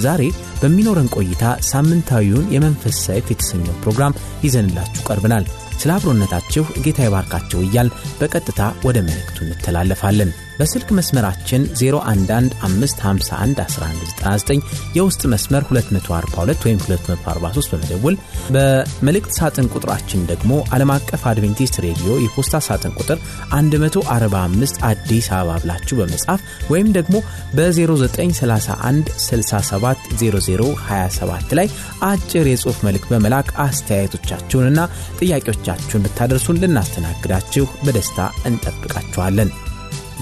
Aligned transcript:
ዛሬ 0.00 0.22
በሚኖረን 0.60 1.10
ቆይታ 1.16 1.42
ሳምንታዊውን 1.70 2.50
የመንፈስ 2.54 2.98
ሰይፍ 3.06 3.26
የተሰኘው 3.30 3.80
ፕሮግራም 3.82 4.16
ይዘንላችሁ 4.44 5.02
ቀርበናል። 5.08 5.46
ስለ 5.80 5.90
አብሮነታችሁ 5.94 6.64
ጌታ 6.84 7.00
ይባርካቸው 7.06 7.60
እያል 7.62 7.88
በቀጥታ 8.20 8.60
ወደ 8.84 8.98
መልእክቱ 9.06 9.38
እንተላለፋለን። 9.46 10.32
በስልክ 10.60 10.88
መስመራችን 10.96 11.62
0115511199 11.80 14.64
የውስጥ 14.96 15.22
መስመር 15.32 15.62
242 15.70 16.64
ወይም 16.66 16.78
243 16.84 17.70
በመደውል 17.72 18.14
በመልእክት 18.54 19.32
ሳጥን 19.38 19.66
ቁጥራችን 19.74 20.20
ደግሞ 20.30 20.50
ዓለም 20.74 20.90
አቀፍ 20.96 21.22
አድቬንቲስት 21.30 21.76
ሬዲዮ 21.86 22.10
የፖስታ 22.24 22.54
ሳጥን 22.68 22.92
ቁጥር 23.00 23.18
145 23.54 24.76
አዲስ 24.90 25.26
አበባ 25.36 25.50
ብላችሁ 25.62 25.94
በመጻፍ 26.00 26.40
ወይም 26.72 26.88
ደግሞ 26.98 27.14
በ0931 27.56 29.06
670027 29.26 31.50
ላይ 31.60 31.66
አጭር 32.10 32.46
የጽሑፍ 32.50 32.78
መልእክት 32.86 33.08
በመላክ 33.14 33.48
አስተያየቶቻችሁንና 33.66 34.80
ጥያቄዎቻችሁን 35.20 36.04
ብታደርሱን 36.06 36.60
ልናስተናግዳችሁ 36.62 37.66
በደስታ 37.86 38.18
እንጠብቃችኋለን። 38.46 39.50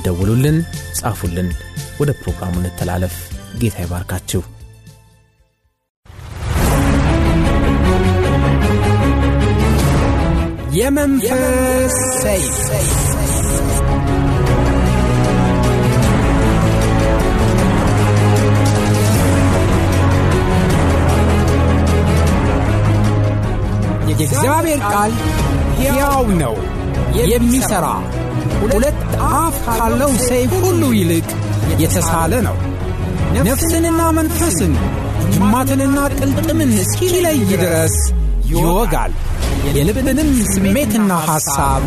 ደውሉልን፣ 0.04 0.58
ጻፉልን። 0.98 1.48
ወደ 2.00 2.10
ፕሮግራሙ 2.20 2.54
እንተላለፍ። 2.60 3.16
ጌታ 3.60 3.76
ይባርካችሁ። 3.84 4.42
የመንፈስ 10.78 11.94
ሰይፍ 12.18 12.56
የእግዚአብሔር 24.10 24.80
ቃል 24.90 25.12
ሕያው 25.78 26.24
ነው፣ 26.40 26.54
የሚሠራ 27.30 27.86
ሁለት 28.62 28.98
አፍ 29.34 29.56
ካለው 29.68 30.12
ሰይፍ 30.28 30.52
ሁሉ 30.64 30.82
ይልቅ 30.98 31.28
የተሳለ 31.82 32.32
ነው፣ 32.46 32.56
ነፍስንና 33.38 34.00
መንፈስን 34.18 34.72
ጅማትንና 35.32 35.98
ቅልጥምን 36.18 36.70
እስኪለይ 36.82 37.40
ድረስ 37.54 37.96
ይወጋል፣ 38.52 39.12
የልብንም 39.68 40.30
ስሜትና 40.52 41.10
ሐሳብ 41.28 41.82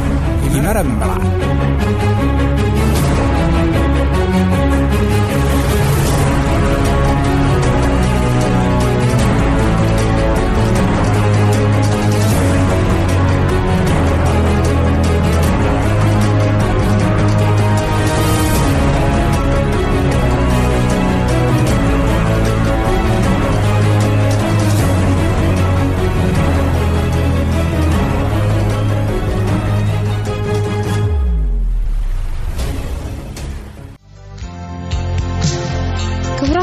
ይመረምራል። 0.47 1.23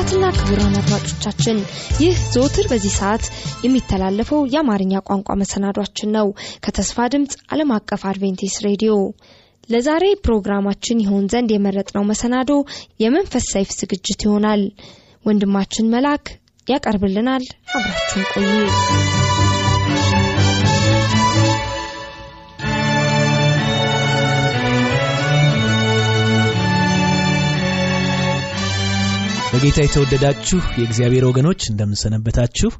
ክቡራትና 0.00 0.26
ክቡራን 0.34 0.74
አድማጮቻችን 0.80 1.56
ይህ 2.02 2.18
ዘወትር 2.32 2.66
በዚህ 2.70 2.92
ሰዓት 2.98 3.24
የሚተላለፈው 3.64 4.40
የአማርኛ 4.52 5.00
ቋንቋ 5.08 5.36
መሰናዷችን 5.40 6.12
ነው። 6.16 6.28
ከተስፋ 6.64 7.06
ድምፅ 7.14 7.32
ዓለም 7.48 7.72
አቀፍ 7.76 8.02
አድቬንቲስት 8.10 8.62
ሬዲዮ። 8.66 8.92
ለዛሬ 9.68 10.04
ፕሮግራማችን 10.24 11.02
ይሆን 11.04 11.24
ዘንድ 11.34 11.52
የመረጥነው 11.54 12.06
መሰናዶ 12.12 12.52
የመንፈስ 13.04 13.46
ሰይፍ 13.54 13.72
ዝግጅት 13.80 14.22
ይሆናል። 14.26 14.62
ወንድማችን 15.24 15.90
መላክ 15.96 16.26
ያቀርብልናል። 16.66 17.46
አብራችሁን 17.74 18.28
ቆዩ 18.34 19.27
በጌታ 29.52 29.78
የተወደዳችሁ 29.82 30.58
የእግዚአብሔር 30.78 31.24
ወገኖች 31.28 31.60
እንደምንሰነበታችሁ። 31.70 32.70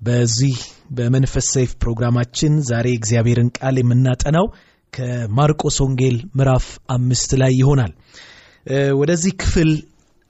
በዚህ 0.00 0.56
በመንፈስ 0.96 1.46
ሰይፍ 1.54 1.70
ፕሮግራማችን 1.82 2.52
ዛሬ 2.68 2.86
እግዚአብሔርን 2.94 3.48
ቃል 3.58 3.76
የምናጠናው 3.80 4.46
ከማርቆስ 4.92 5.76
ወንጌል 5.84 6.16
ምዕራፍ 6.38 6.66
አምስት 6.94 7.30
ላይ 7.42 7.52
ይሆናል። 7.60 7.92
ወደዚህ 9.00 9.32
ክፍል 9.42 9.70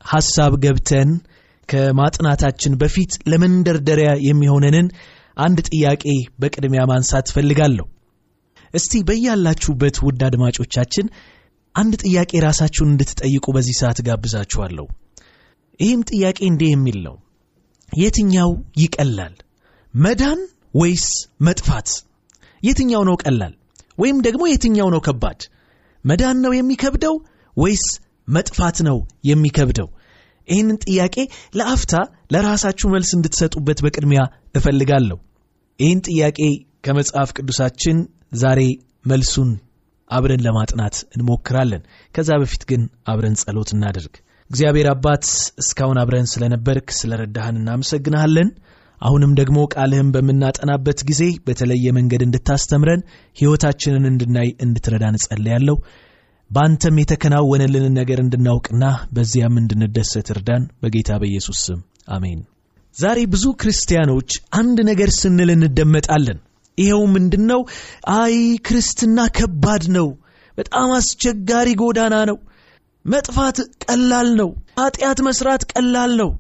ሐሳብ 0.05 0.53
ገብተን 0.65 1.11
ከማጥናታችን 1.69 2.79
በፊት 2.83 3.15
ለመንደርደሪያ 3.31 4.13
የሚሆነንን 4.29 4.87
አንድ 5.37 5.59
ጥያቄ 5.71 6.05
በቅድሚያ 6.43 6.85
ማንሳት 6.93 7.27
ፈልጋለሁ 7.35 7.87
እስቲ 8.75 9.03
በያላችሁበት 9.09 9.99
ውድ 10.07 10.23
አድማጮቻችን 10.27 11.07
አንድ 11.75 11.95
ጥያቄ 12.05 12.33
ራሳችሁን 12.47 12.91
እንድትጠይቁ 12.93 13.47
በዚህ 13.57 13.77
ሰዓት 13.81 13.99
ጋብዛችኋለሁ 14.09 14.87
ይህም 15.81 16.01
ጥያቄ 16.11 16.39
እንዲህ 16.49 16.71
የሚል 16.73 16.99
ነው። 17.03 17.17
የትኛው 17.93 18.51
ይቀላል? 18.79 19.35
መዳን 19.95 20.41
ወይስ 20.75 21.07
መጥፋት? 21.41 21.89
የትኛው 22.63 23.03
ነው 23.09 23.17
ቀላል? 23.23 23.55
ወይም 23.99 24.19
ደግሞ 24.27 24.43
የትኛው 24.49 24.89
ነው 24.95 25.01
ከባድ? 25.07 25.41
መዳን 26.05 26.37
ነው 26.45 26.53
የሚከብደው 26.55 27.15
ወይስ 27.57 27.85
መጥፋት 28.29 28.77
ነው 28.89 28.99
የሚከብደው? 29.31 29.89
ይህንን 30.49 30.77
ጥያቄ 30.85 31.17
ለአፍታ 31.59 31.95
ለራሳችሁ 32.33 32.87
መልስ 32.91 33.11
እንድትሰጡበት 33.17 33.79
በቅድሚያ 33.85 34.21
እፈልጋለሁ። 34.57 35.19
ይህን 35.79 36.01
ጥያቄ 36.09 36.39
ከመጽሐፍ 36.87 37.31
ቅዱሳችን 37.37 37.99
ዛሬ 38.35 38.61
መልሱን 39.11 39.51
አብረን 40.11 40.45
ለማጥናት 40.47 40.97
እንሞክራለን። 41.15 41.83
ከዛ 42.15 42.31
በፊት 42.43 42.63
ግን 42.71 42.83
አብረን 43.11 43.37
ጸሎት 43.43 43.71
እናደርግ 43.75 44.15
እግዚአብሔር 44.51 44.87
አባት 44.93 45.25
እስካሁን 45.63 45.99
አብረን 46.03 46.29
ስለነበርክ 46.33 46.89
ስለረዳህን 46.99 47.59
እናመሰግንሃለን። 47.61 48.51
አሁንም 49.01 49.33
ደግሞ 49.41 49.59
ቃልህን 49.75 50.09
በምናጠናበት 50.15 51.01
ጊዜ 51.11 51.25
በተለየ 51.47 51.87
መንገድ 51.99 52.23
እንድታስተምረን 52.25 53.03
ሕይወታችንን 53.37 54.05
እንድናይ 54.11 54.49
እንድትረዳ 54.65 55.05
እንጸለያለሁ 55.13 55.77
በአንተም 56.51 57.01
የተከናወነልንን 57.01 57.95
ነገር 58.01 58.19
እንድናውቅና 58.23 58.85
በዚያም 59.15 59.59
እንድንደሰት 59.63 60.29
እርዳን። 60.35 60.63
በጌታ 60.83 61.19
በኢየሱስ 61.23 61.59
ስም 61.67 61.81
አሜን። 62.09 62.41
ዛሬ 62.97 63.19
ብዙ 63.33 63.47
ክርስቲያኖች 63.61 64.31
አንድ 64.61 64.79
ነገር 64.91 65.11
ስንል 65.19 65.51
እንደመጣለን። 65.57 66.39
ይኸው 66.79 67.03
ምንድን 67.15 67.45
ነው 67.51 67.61
አይ 68.17 68.35
ክርስትና 68.67 69.19
ከባድ 69.39 69.85
ነው። 69.97 70.09
በጣም 70.59 70.91
አስቸጋሪ 70.97 71.69
ጎዳና 71.81 72.17
ነው 72.31 72.39
መጥፋት 73.05 73.59
ቀላል 73.85 74.29
ነው። 74.41 74.51
ኃጢአት 74.81 75.19
መስራት 75.27 75.63
ቀላል 75.73 76.13
ነው። 76.21 76.31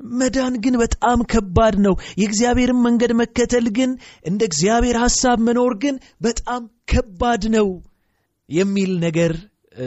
መዳን 0.00 0.54
ግን 0.64 0.74
በጣም 0.82 1.18
ከባድ 1.32 1.76
ነው። 1.86 1.94
የእግዚአብሔርን 2.20 2.80
መንገድ 2.86 3.12
መከተል 3.20 3.66
ግን 3.78 3.90
እንደ 4.24 4.40
እግዚአብሔር 4.50 4.96
ሐሳብ 5.04 5.38
መኖር 5.46 5.72
ግን 5.82 5.96
በጣም 6.20 6.62
ከባድ 6.92 7.44
ነው 7.56 7.68
የሚል 8.48 8.92
ነገር 9.06 9.32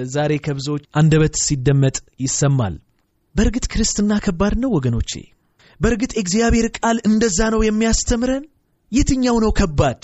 ዛሬ 0.10 0.32
ከብዙዎች 0.46 0.84
አንደበት 1.00 1.36
ሲደመጥ 1.46 1.96
ይሰማል። 2.20 2.76
በእርግጥ 3.36 3.66
ክርስትና 3.74 4.12
ከባድ 4.26 4.54
ነው 4.64 4.70
ወገኖቼ? 4.76 5.12
በእርግጥ 5.80 6.12
የእግዚአብሔር 6.16 6.68
ቃል 6.78 6.98
እንደዛ 7.10 7.40
ነው 7.54 7.62
የሚያስተምረን? 7.66 8.44
የትኛው 8.92 9.38
ነው 9.44 9.52
ከባድ? 9.60 10.02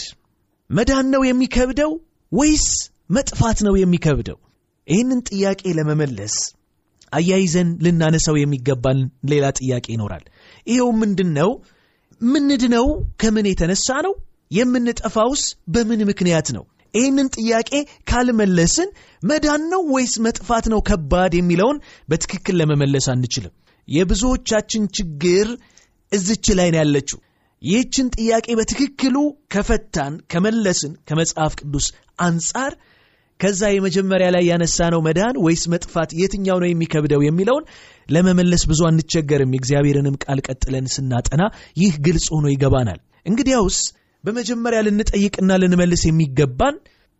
መዳን 0.69 1.07
ነው 1.13 1.21
የሚከብደው 1.25 1.91
ወይስ 2.31 2.67
መጥፋት 3.09 3.57
ነው 3.67 3.73
የሚከብደው 3.81 4.37
ይህንን 4.87 5.19
ጥያቄ 5.29 5.61
ለመመለስ 5.77 6.35
አያይዘን 7.13 7.69
ልናነሳው 7.85 8.35
የሚገባን 8.39 8.99
ሌላ 9.31 9.45
ጥያቄ 9.59 9.85
ይኖራል 9.93 10.23
ይኸው 10.67 10.89
ምንድን 11.01 11.29
ነው 11.39 11.49
ምንድነው 12.25 12.85
ከምን 13.21 13.45
የተነሳ 13.49 13.87
ነው? 14.05 14.13
የምንጠፋውስ 14.51 15.41
በምን 15.67 16.01
ምክንያት 16.09 16.47
ነው? 16.55 16.63
ይህንን 16.93 17.27
ጥያቄ 17.35 17.71
ካልመለስን 18.09 18.89
መዳን 19.23 19.63
ነው 19.73 19.81
ወይስ 19.93 20.13
መጥፋት 20.25 20.65
ነው 20.73 20.79
ከባድ 20.89 21.33
የሚለውን 21.35 21.77
በትክክል 22.09 22.55
ለመመለስ 22.61 23.05
አንችልም። 23.13 23.53
የብዙዎቻችን 23.87 24.83
ችግር 24.97 25.47
እዝች 26.11 26.45
ላይ 26.59 26.69
ነው 26.73 26.79
ያለችው። 26.81 27.19
ይህችን 27.61 28.07
ጥያቄ 28.17 28.47
በትክክሉ 28.59 29.15
ከፈታን 29.53 30.13
ከመለስን 30.31 30.93
ከመጽሐፍ 31.09 31.53
ቅዱስ 31.61 31.85
አንጻር 32.19 32.73
ከዛ 33.39 33.61
የመጀመሪያ 33.69 34.27
ላይ 34.35 34.43
ያነሳነው 34.49 35.01
መዳን 35.07 35.35
ወይስ 35.43 35.63
መጥፋት 35.73 36.11
የትኛው 36.19 36.57
ነው 36.61 36.69
የሚከብደው 36.69 37.21
የሚለውን 37.25 37.65
ለመመለስ 38.09 38.63
ብዙ 38.69 38.81
አንቸገርም። 38.89 39.53
የእግዚአብሔርንም 39.55 40.15
ቃል 40.23 40.39
ቀጥለን 40.47 40.85
ስናጠና 40.95 41.43
ይህ 41.77 41.95
ግልጽ 42.05 42.27
ሆኖ 42.35 42.45
ይገባናል። 42.53 42.99
እንግዲያውስ 43.25 43.77
በመጀመሪያ 44.23 44.79
ልንጠይቅና 44.87 45.51
ልንመልስ 45.61 46.03
የሚገባን 46.07 46.75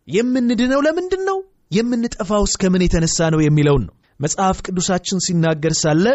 የምንድነው 0.08 0.80
ለምንድን 0.86 1.22
ነው? 1.28 1.38
የምንጠፋውስ 1.70 2.52
ከምን 2.60 2.82
የተነሳ 2.84 3.28
ነው 3.34 3.40
የሚለውን 3.44 3.82
ነው። 3.88 3.94
መጽሐፍ 4.20 4.58
ቅዱሳችን 4.66 5.18
ሲናገር 5.26 5.74
ሳለ 5.80 6.06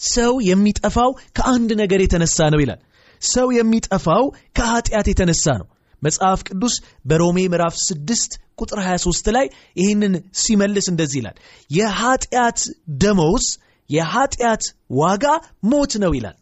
ሰው 0.00 0.32
የሚጠፋው 0.48 1.10
ከአንድ 1.36 1.70
ነገር 1.80 2.00
የተነሳ 2.02 2.38
ነው 2.52 2.60
ይላል። 2.62 2.80
ሰው 3.22 3.48
የሚጠፋው 3.56 4.24
ከኃጢአት 4.58 5.06
የተነሳ 5.10 5.46
ነው። 5.60 5.66
መጽሐፍ 6.02 6.40
ቅዱስ 6.48 6.74
በሮሜ 7.04 7.38
ምዕራፍ 7.52 7.74
6 7.82 8.36
ቁጥር 8.58 8.78
23 8.84 9.30
ላይ 9.36 9.46
ይህንን 9.76 10.14
ሲመልስ 10.42 10.86
እንደዚህ 10.88 11.18
ይላል፣ 11.20 11.36
የኃጢአት 11.70 12.60
ደመውዝ 13.02 13.46
የኃጢአት 13.90 14.64
ዋጋ 14.98 15.24
ሞት 15.64 15.92
ነው 16.02 16.12
ይላል። 16.18 16.36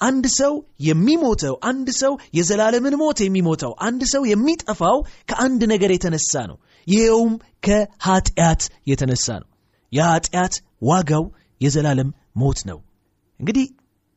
አንድ 0.00 0.24
ሰው 0.38 0.52
የሚሞተው 0.86 1.54
አንድ 1.62 1.88
ሰው 2.00 2.12
የዘላለምን 2.34 2.94
ሞት 3.02 3.18
የሚሞተው 3.24 3.72
አንድ 3.80 4.02
ሰው 4.12 4.22
የሚጠፋው 4.30 4.98
ከአንድ 5.28 5.62
ነገር 5.72 5.90
የተነሳ 5.94 6.42
ነው። 6.50 6.56
ይኸውም 6.86 7.34
ከኃጢአት 7.66 8.62
የተነሳ 8.86 9.26
ነው። 9.42 9.48
የኃጢአት 9.92 10.54
ዋጋው 10.82 11.24
የዘላለም 11.60 12.10
ሞት 12.36 12.60
ነው። 12.70 12.78
እንግዲህ 13.40 13.66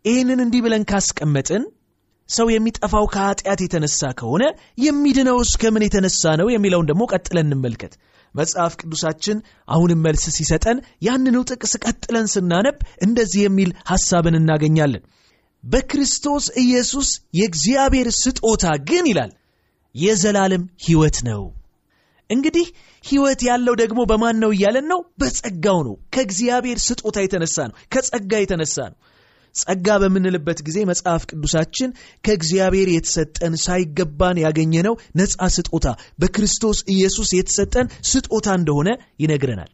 ይህንን 0.05 0.39
እንዲህ 0.45 0.61
ብለን 0.65 0.83
ካስቀመጥን 0.83 1.63
ሰው 2.29 2.47
የሚጠፋው 2.51 3.05
ከኃጢአት 3.13 3.59
የተነሳ 3.63 4.09
ከሆነ 4.19 4.43
የሚድነውስ 4.77 5.51
ከምን 5.61 5.85
የተነሳ 5.85 6.33
ነው 6.41 6.47
የሚለውን 6.51 6.89
ደግሞ 6.89 7.03
ቀጥለን 7.11 7.47
እንመልከት። 7.47 7.93
መጽሐፍ 8.35 8.73
ቅዱሳችን 8.81 9.37
አሁንም 9.67 10.01
መልስ 10.05 10.23
ሲሰጠን 10.35 10.77
ያንኑ 11.05 11.37
ጥቅስ 11.51 11.73
ቀጥለን 11.83 12.27
ስናነብ 12.33 12.77
እንደዚህ 13.05 13.41
የሚል 13.45 13.69
ሐሳብን 13.91 14.37
እናገኛለን። 14.39 15.03
በክርስቶስ 15.63 16.45
ኢየሱስ 16.61 17.09
የእግዚአብሔር 17.39 18.09
ስጦታ 18.19 18.65
ግን 18.89 19.05
ይላል 19.11 19.31
የዘላለም 19.95 20.63
ሕይወት 20.85 21.17
ነው። 21.27 21.41
እንግዲህ 22.29 22.67
ሕይወት 23.03 23.41
ያለው 23.47 23.75
ደግሞ 23.81 23.99
በማን 24.09 24.37
ነው 24.43 24.51
እያለን 24.55 24.85
ነው? 24.91 24.99
በጸጋው 25.19 25.79
ነው። 25.87 25.95
ከእግዚአብሔር 26.13 26.79
ስጦታ 26.87 27.17
የተነሳ 27.23 27.57
ነው። 27.69 27.75
ከጸጋ 27.93 28.31
የተነሳ 28.41 28.77
ነው። 28.91 28.97
ጸጋ 29.59 29.87
በምንልበት 30.01 30.59
ጊዜ 30.67 30.77
መጽሐፍ 30.89 31.23
ቅዱሳችን 31.29 31.89
ከእግዚአብሔር 32.23 32.89
የተሰጠን 32.93 33.55
ሳይገባን 33.65 34.37
ያገኘነው 34.43 34.95
ነፃ 35.19 35.49
ስጦታ 35.55 35.87
በክርስቶስ 36.21 36.79
ኢየሱስ 36.95 37.31
የተሰጠን 37.37 37.91
ስጦታ 38.11 38.47
እንደሆነ 38.59 38.89
ይነግረናል። 39.23 39.71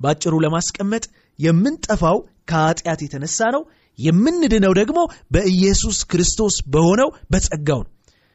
በአጭሩ 0.00 0.34
ለማስቀመጥ 0.44 1.04
የምንጠፋው 1.38 2.18
ከኃጢአት 2.50 3.00
የተነሳ 3.04 3.40
ነው። 3.56 3.62
የምንድነው 3.98 4.72
ደግሞ 4.78 4.98
በኢየሱስ 5.34 5.98
ክርስቶስ 6.10 6.54
በሆነው 6.74 7.08
በጸጋው 7.32 7.80
ነው። 7.84 7.90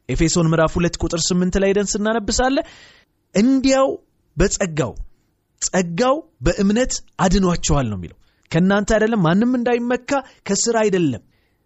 ኤፌሶን 0.08 0.50
ምዕራፍ 0.50 0.74
2 0.76 1.00
ቁጥር 1.04 1.20
8 1.24 1.56
ላይ 1.62 1.70
ደን 1.76 1.88
ስናነብሳለ 1.92 2.56
እንዲያው 3.34 3.88
በጸጋው 4.36 4.92
ጸጋው 5.62 6.16
በእምነት 6.46 6.92
አድኗቸዋል 7.18 7.86
ነው 7.90 7.98
የሚለው 7.98 8.18
ከእናንተ 8.50 8.90
አይደለም፣ 8.96 9.22
ማንም 9.26 9.52
እንዳይመካ 9.58 10.10
ከስራ 10.48 10.76
አይደለም። 10.84 11.22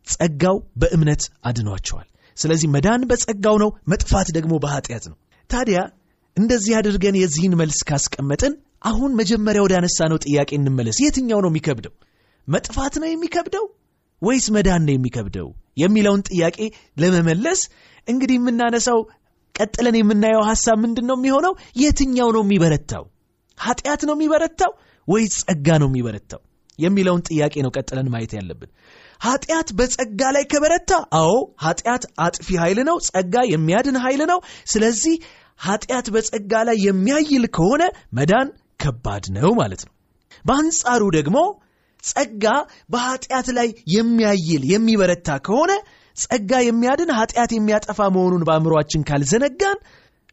ጸጋው 0.07 0.57
በእምነት 0.77 1.23
አድኗቸዋል። 1.45 2.07
ስለዚህ 2.37 2.69
መዳን 2.75 3.03
በጸጋው 3.11 3.57
ነው፣ 3.63 3.71
መጥፋት 3.89 4.29
ደግሞ 4.37 4.53
በኃጢአት 4.63 5.05
ነው። 5.11 5.17
ታዲያ 5.51 5.79
እንደዚህ 6.37 6.73
አድርገን 6.79 7.17
የዚህን 7.21 7.55
መልስ 7.61 7.81
ካስቀመጥን 7.89 8.53
አሁን 8.83 9.11
መጀመሪያ 9.15 9.61
ወደ 9.63 9.75
አነሳነው 9.79 10.19
ጥያቄ 10.27 10.51
እንመለስ። 10.59 10.99
የትኛው 11.05 11.41
ነው 11.45 11.51
የሚከብደው? 11.53 11.93
መጥፋት 12.49 12.95
ነው 13.03 13.09
የሚከብደው 13.11 13.65
ወይስ 14.23 14.47
መዳን 14.55 14.83
ነው 14.87 14.95
የሚከብደው 14.95 15.49
የሚለውን 15.77 16.23
ጥያቄ 16.29 16.59
ለመመለስ 16.97 17.61
እንግዲህ 18.09 18.37
የምናነሳው 18.39 18.99
ቀጥለን 19.55 19.97
የምናየው 19.99 20.43
ሐሳብ 20.49 20.77
ምንድን 20.85 21.07
ነው 21.11 21.17
የሚሆነው? 21.19 21.53
የትኛው 21.77 22.29
ነው 22.37 22.43
የሚበረታው? 22.45 23.05
ኃጢአት 23.59 24.03
ነው 24.09 24.15
የሚበረታው 24.17 24.73
ወይስ 25.09 25.35
ጸጋ 25.43 25.69
ነው 25.83 25.89
የሚበረታው 25.91 26.41
የሚለውን 26.81 27.25
ጥያቄ 27.29 27.55
ነው 27.65 27.73
ቀጥለን 27.77 28.11
ማየት 28.13 28.33
ያለብን። 28.39 28.71
ኃጢአት 29.21 29.69
በጸጋ 29.79 30.21
ላይ 30.37 30.45
ከበረታ፣ 30.53 30.91
አዎ 31.19 31.33
ኃጢአት 31.65 32.05
አጥፊ 32.27 32.49
ኃይል 32.63 32.79
ነው፣ 32.89 32.97
ጸጋ 33.09 33.35
የሚያድን 33.53 33.99
ኃይል 34.05 34.23
ነው። 34.33 34.39
ስለዚህ 34.73 35.17
ኃጢአት 35.61 36.07
በጸጋ 36.15 36.53
ላይ 36.69 36.77
የሚያይል 36.87 37.45
ከሆነ 37.57 37.83
መዳን 38.19 38.49
ከባድ 38.83 39.25
ነው 39.37 39.51
ማለት 39.61 39.83
ነው። 39.87 39.93
በአንጻሩ 40.45 41.03
ደግሞ 41.19 41.39
ጸጋ 42.03 42.45
በኃጢአት 42.93 43.49
ላይ 43.57 43.69
የሚያይል 43.95 44.63
የሚበረታ 44.73 45.31
ከሆነ 45.47 45.73
ጸጋ 46.17 46.53
የሚያድን 46.63 47.11
ኃጢአት 47.19 47.51
የሚያጠፋ 47.55 48.01
መሆኑን 48.15 48.45
በአእምሯችን 48.49 49.07
ካልዘነጋን 49.09 49.79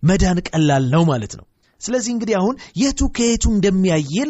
መዳን 0.03 0.39
ቀላል 0.49 0.85
ነው 0.93 1.03
ማለት 1.11 1.33
ነው። 1.39 1.45
ስለዚህ 1.81 2.11
እንግዲህ 2.13 2.35
አሁን 2.39 2.55
የቱ 2.81 3.01
ከየቱ 3.17 3.45
እንደሚያይል 3.55 4.29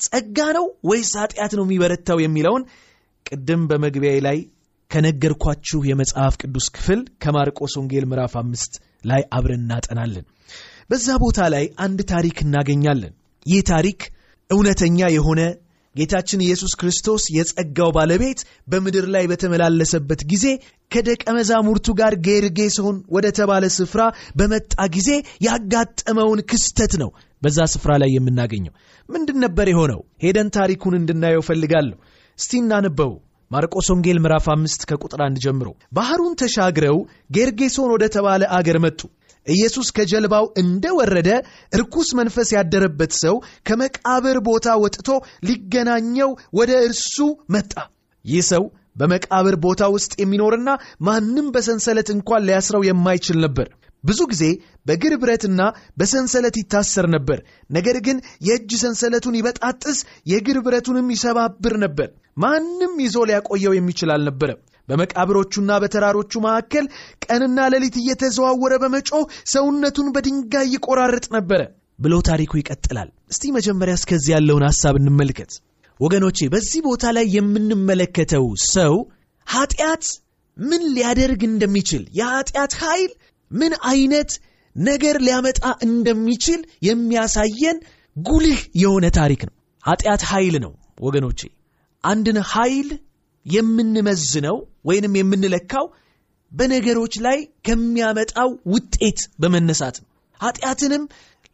ጸጋ 0.00 0.38
ነው 0.56 0.66
ወይስ 0.90 1.12
ኃጢአት 1.20 1.52
ነው 1.58 1.64
የሚበረታው 1.66 2.18
የሚለውን 2.22 2.64
ቅድም 3.26 3.62
በመግቢያ 3.70 4.12
ላይ 4.26 4.38
ከነገርኳችሁ 4.90 5.78
የመጽሐፍ 5.88 6.34
ቅዱስ 6.42 6.66
ክፍል 6.76 7.00
ከማርቆስ 7.22 7.72
ወንጌል 7.78 8.04
ምዕራፍ 8.10 8.34
አምስት 8.42 8.74
ላይ 9.04 9.22
አብረን 9.36 9.62
እናጠናለን። 9.64 10.24
በዛ 10.90 11.08
ቦታ 11.24 11.40
ላይ 11.54 11.64
አንድ 11.84 11.98
ታሪክ 12.12 12.36
እናገኛለን። 12.44 13.12
ይህ 13.46 13.60
ታሪክ 13.72 14.00
እውነተኛ 14.50 15.08
የሆነ 15.14 15.40
ጌታችን 15.94 16.44
ኢየሱስ 16.46 16.72
ክርስቶስ 16.80 17.22
የጸጋው 17.36 17.90
ባለቤት 17.96 18.40
በምድር 18.68 19.06
ላይ 19.14 19.24
በተመላለሰበት 19.30 20.20
ጊዜ 20.32 20.44
ከደቀ 20.90 21.24
መዛሙርቱ 21.38 21.86
ጋር 22.00 22.14
ጌርጌሶን 22.26 22.96
ወደ 23.10 23.26
ተባለ 23.38 23.64
ስፍራ 23.76 24.02
በመጣ 24.36 24.74
ጊዜ 24.96 25.10
ያጋጠመውን 25.46 26.40
ክስተት 26.50 26.94
ነው 27.02 27.10
በዛ 27.42 27.66
ስፍራ 27.74 27.92
ላይ 28.02 28.10
የምናገኘው። 28.14 28.74
ምንድን 29.08 29.38
ነበር 29.44 29.66
የሆነው? 29.70 30.00
ሄደን 30.24 30.48
ታሪኩን 30.56 30.94
እንድናየው 30.98 31.46
ፈልጋለሁ። 31.48 31.96
እስቲ 32.38 32.52
እናንበው። 32.62 33.12
ማርቆስ 33.50 33.86
ወንጌል 33.92 34.18
ምዕራፍ 34.22 34.46
አምስት 34.54 34.80
ከቁጥር 34.88 35.20
አንድ 35.26 35.36
ጀምሮ 35.44 35.68
ባህሩን 35.96 36.34
ተሻግረው 36.40 36.96
ጌርጌሶን 37.36 37.92
ወደ 37.94 38.04
ተባለ 38.16 38.42
አገር 38.56 38.78
መጡ። 38.84 39.00
ኢየሱስ 39.46 39.88
ከጀልባው 39.96 40.46
እንደወረደ 40.62 41.28
ርኩስ 41.72 42.08
መንፈስ 42.18 42.48
ያደረበት 42.56 43.12
ሰው 43.22 43.36
ከመቃብር 43.68 44.38
ቦታ 44.48 44.76
ወጥቶ 44.82 45.08
ሊገናኘው 45.48 46.30
ወደ 46.58 46.72
እርሱ 46.88 47.16
መጣ። 47.54 47.72
ይህ 48.24 48.44
ሰው 48.52 48.64
በመቃብር 49.00 49.56
ቦታ 49.64 49.82
ውስጥ 49.94 50.12
የሚኖርና 50.20 50.70
ማንም 51.06 51.46
በሰንሰለት 51.54 52.08
እንኳን 52.16 52.46
ሊያስረው 52.48 52.82
የማይችል 52.86 53.38
ነበር። 53.44 53.68
ብዙ 54.04 54.20
ጊዜ 54.32 54.44
በእግር 54.86 55.14
ብረትና 55.22 55.60
በሰንሰለት 55.98 56.56
ይታሰር 56.60 57.06
ነበር። 57.14 57.38
ነገር 57.70 57.96
ግን 58.06 58.18
የእጅ 58.48 58.70
ሰንሰለቱን 58.82 59.38
ይበጣጥስ፣ 59.38 59.98
የእግር 60.32 60.58
ብረቱንም 60.66 61.12
ይሰባብር 61.14 61.76
ነበር። 61.84 62.08
ማንም 62.36 62.94
ይዞ 63.04 63.16
ሊያቆየው 63.30 63.72
የሚችል 63.76 64.10
አልነበረም። 64.14 64.60
በመቃብሮቹና 64.88 65.70
በተራሮቹ 65.82 66.32
መካከል 66.44 66.84
ቀንና 67.24 67.58
ሌሊት 67.74 67.96
እየተዘዋወረ 68.02 68.74
በመጮህ 68.82 69.24
ሰውነቱን 69.52 70.08
በድንጋይ 70.14 70.68
ይቆራርጥ 70.74 71.26
ነበረ 71.36 71.60
ብሎ 71.98 72.14
ታሪኩ 72.28 72.52
ይቀጥላል። 72.60 73.08
እስቲ 73.32 73.44
መጀመሪያ 73.56 73.94
እስከዚህ 74.00 74.32
ያለውን 74.34 74.64
ሐሳብ 74.68 74.96
እንመልከት 75.00 75.52
ወገኖቼ። 76.00 76.38
በዚህ 76.52 76.80
ቦታ 76.86 77.04
ላይ 77.16 77.26
የምንመለከተው 77.36 78.44
ሰው 78.72 78.94
ኃጢአት 79.46 80.04
ምን 80.56 80.82
ሊያደርግ 80.94 81.40
እንደሚችል 81.48 82.02
የኃጢአት 82.18 82.72
ኃይል 82.82 83.10
ምን 83.50 83.72
አይነት 83.90 84.30
ነገር 84.76 85.16
ሊያመጣ 85.20 85.62
እንደሚችል 85.86 86.60
የሚያሳየን 86.82 87.78
ጉልህ 88.16 88.60
የሆነ 88.74 89.06
ታሪክ 89.18 89.40
ነው። 89.48 89.54
ኃጢአት 89.84 90.22
ኃይል 90.30 90.54
ነው 90.64 90.72
ወገኖቼ። 91.00 91.40
አንድን 92.04 92.38
ኃይል 92.52 92.88
የምንመዝነው 93.46 94.56
ወይንም 94.84 95.12
የምንለካው 95.18 95.86
በነገሮች 96.52 97.14
ላይ 97.26 97.38
ከሚያመጣው 97.66 98.50
ውጤት 98.66 99.20
በመነሳት 99.40 99.96
ነው። 100.02 100.08
ኃጢአትንም 100.40 101.02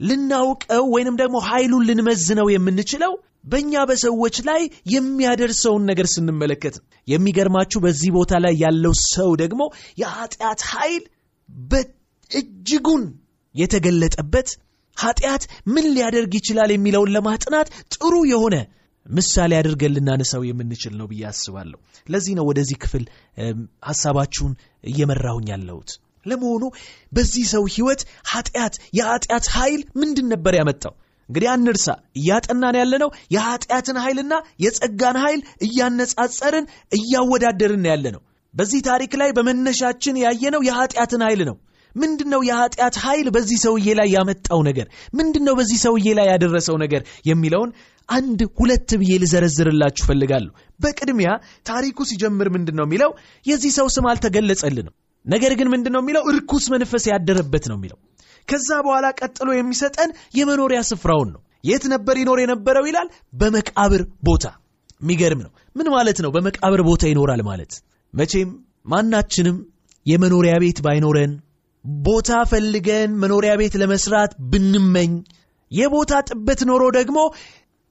ልናውቀው 0.01 0.85
ወይንም 0.95 1.15
ደግሞ 1.17 1.37
ኃይሉን 1.49 1.87
ልንመዝነው 1.89 2.47
የምንችለው 2.55 3.13
በእኛ 3.45 3.83
በሰዎች 3.89 4.37
ላይ 4.49 4.63
የሚያደርሰውን 4.95 5.83
ነገር 5.91 6.07
ስንመለከት 6.15 6.75
ነው። 6.79 6.85
የሚገርማችሁ 7.09 7.79
በዚህ 7.81 8.11
ቦታ 8.17 8.35
ላይ 8.45 8.55
ያለው 8.63 8.95
ሰው 9.09 9.31
ደግሞ 9.43 9.63
የኃጢአት 10.03 10.63
ኃይል 10.71 11.03
በእጅጉን 11.55 13.05
የተገለጠበት 13.55 14.49
ኃጢአት 14.97 15.43
ምን 15.67 15.87
ሊያደርግ 15.95 16.33
ይችላል 16.39 16.71
የሚለውን 16.73 17.13
ለማጥናት 17.17 17.69
ጥሩ 17.95 18.15
የሆነ 18.31 18.57
ምሳሌ 19.07 19.53
አድርገን 19.59 19.95
ልናነሳው 19.97 20.43
የምንችል 20.49 20.95
ነው 20.97 21.07
ብዬ 21.11 21.23
አስባለሁ። 21.31 21.79
ለዚህ 22.07 22.35
ነው 22.39 22.45
ወደዚህ 22.51 22.77
ክፍል 22.85 23.05
ሐሳባችሁን 23.89 24.53
እየመራሁኝ 24.85 25.49
ያለሁት። 25.53 25.91
ለመሆኑ 26.27 26.65
በዚህ 27.13 27.45
ሰው 27.53 27.65
ሕይወት 27.75 28.03
ኃጢአት 28.33 28.75
የኃጢአት 28.99 29.47
ኃይል 29.57 29.81
ምንድን 30.01 30.29
ነበር 30.33 30.55
ያመጣው? 30.59 30.95
እንግዲህ 31.29 31.49
አንርሳ፣ 31.53 31.87
እያጠናን 32.17 32.77
ያለነው 32.81 33.11
የኃጢአትን 33.35 33.99
ኃይልና 34.05 34.35
የጸጋን 34.65 35.19
ኃይል 35.25 35.41
እያነጻጸርን 35.67 36.67
እያወዳደርን 36.93 37.85
ያለ 37.91 38.05
ነው። 38.17 38.23
በዚህ 38.55 38.81
ታሪክ 38.89 39.13
ላይ 39.21 39.31
በመነሻችን 39.37 40.21
ያየነው 40.25 40.63
የኃጢአትን 40.67 41.23
ኃይል 41.27 41.43
ነው። 41.51 41.57
ምንድን 41.97 42.29
ነው 42.35 42.41
የኃጢአት 42.43 42.95
ኃይል 43.03 43.27
በዚህ 43.35 43.59
ሰውዬ 43.65 43.89
ላይ 43.99 44.09
ያመጣው 44.15 44.61
ነገር? 44.69 44.87
ምንድን 45.15 45.45
ነው 45.49 45.55
በዚህ 45.59 45.79
ሰውዬ 45.85 46.07
ላይ 46.19 46.27
ያደረሰው 46.33 46.77
ነገር 46.85 47.03
የሚለውን 47.25 47.71
አንድ 48.09 48.41
ሁለት 48.59 48.91
ብዬ 49.01 49.13
ልዘረዝርላችሁ 49.23 50.05
ፈልጋለሁ። 50.09 50.53
በቅድሚያ 50.81 51.31
ታሪኩ 51.67 51.99
ሲጀምር 52.11 52.49
ምንድን 52.57 52.77
ነው 52.81 52.87
የሚለው? 52.87 53.11
የዚህ 53.47 53.73
ሰው 53.79 53.87
ስም 53.95 54.07
አልተገለጸልንም። 54.11 54.95
ነገር 55.25 55.53
ግን 55.59 55.69
ምንድን 55.75 55.93
ነው 55.97 56.03
የሚለው? 56.03 56.23
እርኩስ 56.33 56.67
መንፈስ 56.75 57.05
ያደረበት 57.13 57.67
ነው 57.71 57.77
የሚለው። 57.79 57.99
ከዛ 58.49 58.71
በኋላ 58.87 59.07
ቀጥሎ 59.21 59.49
የሚሰጠን 59.55 60.11
የመኖሪያ 60.39 60.81
ስፍራውን 60.91 61.31
ነው። 61.35 61.41
የት 61.65 61.85
ነበር 61.93 62.15
ይኖር 62.23 62.39
የነበረው 62.43 62.85
ይላል? 62.91 63.09
በመቃብር 63.35 64.03
ቦታ። 64.29 64.45
የሚገርም 65.01 65.41
ነው። 65.47 65.53
ምን 65.77 65.89
ማለት 65.95 66.19
ነው 66.25 66.31
በመቃብር 66.35 66.81
ቦታ 66.89 67.03
ይኖራል 67.11 67.41
ማለት? 67.43 67.73
መቼም 68.15 68.51
ማናችንም 68.93 69.57
የመኖሪያ 70.07 70.55
ቤት 70.63 70.79
ባይኖረን 70.85 71.33
ቦታ 72.05 72.31
ፈልገን 72.51 73.11
መኖሪያ 73.23 73.53
ቤት 73.61 73.75
ለመስራት 73.81 74.33
ብንመኝ 74.53 75.13
የቦታ 75.71 76.13
ጥበት 76.29 76.61
ኖሮ 76.71 76.83
ደግሞ 76.97 77.19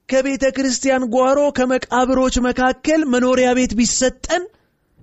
ከቤተ 0.08 0.44
ክርስቲያን 0.56 1.02
ጓሮ 1.14 1.40
ከመቃብሮች 1.58 2.34
መካከል 2.46 3.00
መኖሪያ 3.14 3.48
ቤት 3.58 3.72
ቢሰጠን 3.78 4.42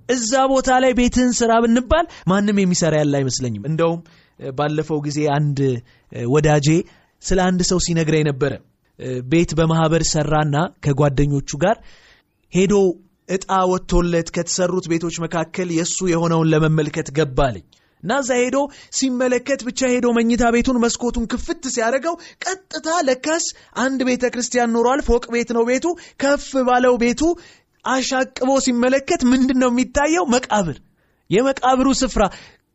እዛ 0.09 0.31
ቦታ 0.51 0.69
ላይ 0.83 0.91
ቤትህን 0.99 1.31
ስራ 1.39 1.51
ብንባል 1.63 2.05
ማንም 2.31 2.57
የሚሰራ 2.61 2.93
ያለ 3.01 3.13
አይመስለኝም። 3.19 3.63
እንደውም 3.69 3.99
ባለፈው 4.39 4.99
ጊዜ 5.07 5.19
አንድ 5.37 5.59
ወዳጄ 6.31 6.67
ስለ 7.23 7.39
አንድ 7.47 7.61
ሰው 7.69 7.79
ሲነግረኝ 7.85 8.23
ነበረ። 8.29 8.53
ቤት 9.31 9.51
በማህበር 9.59 10.03
ሰራና 10.11 10.55
ከጓደኞቹ 10.85 11.49
ጋር 11.63 11.77
ሄዶ 12.53 12.73
ዕጣ 13.31 13.50
ወጥቶለት 13.71 14.29
ከተሰሩት 14.35 14.85
ቤቶች 14.91 15.15
መካከል 15.23 15.69
የእሱ 15.75 16.07
የሆነውን 16.11 16.51
ለመመልከት 16.53 17.09
ገባልኝ 17.17 17.65
እና 18.03 18.11
እዛ 18.21 18.31
ሄዶ 18.41 18.57
ሲመለከት 18.97 19.61
ብቻ 19.67 19.89
ሄዶ 19.91 20.07
መኝታ 20.17 20.43
ቤቱን 20.55 20.77
መስኮቱን 20.83 21.25
ክፍት 21.31 21.63
ሲያደርገው 21.73 22.15
ቀጥታ 22.45 22.88
ለካስ 23.07 23.45
አንድ 23.83 24.00
ቤተ 24.09 24.23
ክርስቲያን 24.33 24.73
ኖሯል። 24.75 25.01
ፎቅ 25.07 25.23
ቤት 25.35 25.50
ነው 25.57 25.65
ቤቱ። 25.69 25.85
ከፍ 26.21 26.47
ባለው 26.69 26.95
ቤቱ 27.03 27.21
አሻቅቦ 27.85 28.50
ሲመለከት 28.65 29.21
ምንድን 29.31 29.59
ነው 29.61 29.69
የሚታየው? 29.73 30.25
መቃብር፣ 30.33 30.77
የመቃብሩ 31.29 31.88
ስፍራ። 32.01 32.23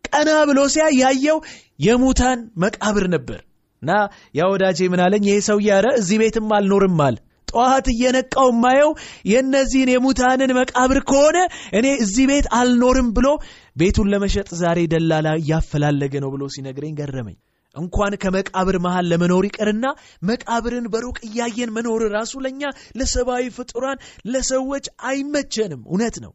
ቀና 0.09 0.31
ብሎ 0.49 0.61
ሲያ 0.75 0.87
ያየው 1.01 1.39
የሙታን 1.87 2.41
መቃብር 2.63 3.07
ነበር። 3.15 3.41
እና 3.83 3.91
ያ 4.35 4.49
ወዳጄ 4.53 4.79
ምን 4.93 5.01
አለኝ፣ 5.05 5.25
ይሄ 5.31 5.39
ሰውዬ 5.49 5.69
ኧረ 5.77 5.87
እዚህ 6.01 6.19
ቤትም 6.23 6.53
አልኖርም 6.57 7.01
አለ። 7.07 7.17
ጠዋት 7.49 7.87
እየነቃው 7.93 8.49
ማየው 8.63 8.91
የእነዚህን 9.31 9.93
የሙታንን 9.93 10.53
መቃብር 10.59 11.01
ከሆነ 11.11 11.39
እኔ 11.79 11.87
እዚህ 12.05 12.25
ቤት 12.31 12.47
አልኖርም 12.59 13.09
ብሎ 13.17 13.29
ቤቱን 13.77 14.11
ለመሸጥ 14.13 14.49
ዛሬ 14.61 14.81
ደላላ 14.93 15.29
እያፈላለገ 15.41 16.15
ነው 16.25 16.33
ብሎ 16.35 16.45
ሲነግረኝ 16.55 16.95
ገረመኝ። 17.01 17.37
እንኳን 17.77 18.13
ከመቃብር 18.23 18.77
መሃል 18.85 19.07
ለመኖር 19.13 19.45
ይቅርና 19.49 19.87
መቃብርን 20.23 20.87
በሩቅ 20.93 21.17
እያየን 21.29 21.75
መኖር 21.77 22.03
ራሱ 22.15 22.35
ለእኛ 22.45 22.63
ለሰብአዊ 22.99 23.45
ፍጡራን 23.57 23.99
ለሰዎች 24.31 24.87
አይመቸንም። 25.09 25.83
እውነት 25.89 26.17
ነው። 26.25 26.33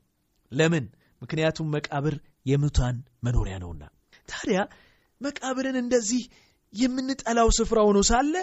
ለምን? 0.52 0.86
ምክንያቱም 1.22 1.72
መቃብር 1.76 2.16
የሙታን 2.46 2.96
መኖሪያ 3.26 3.56
ነውና። 3.64 3.84
ታዲያ 4.30 4.60
መቃብርን 5.22 5.76
እንደዚህ 5.82 6.22
የምንጠላው 6.74 7.50
ስፍራ 7.58 7.80
ሆኖ 7.88 8.00
ሳለ 8.10 8.34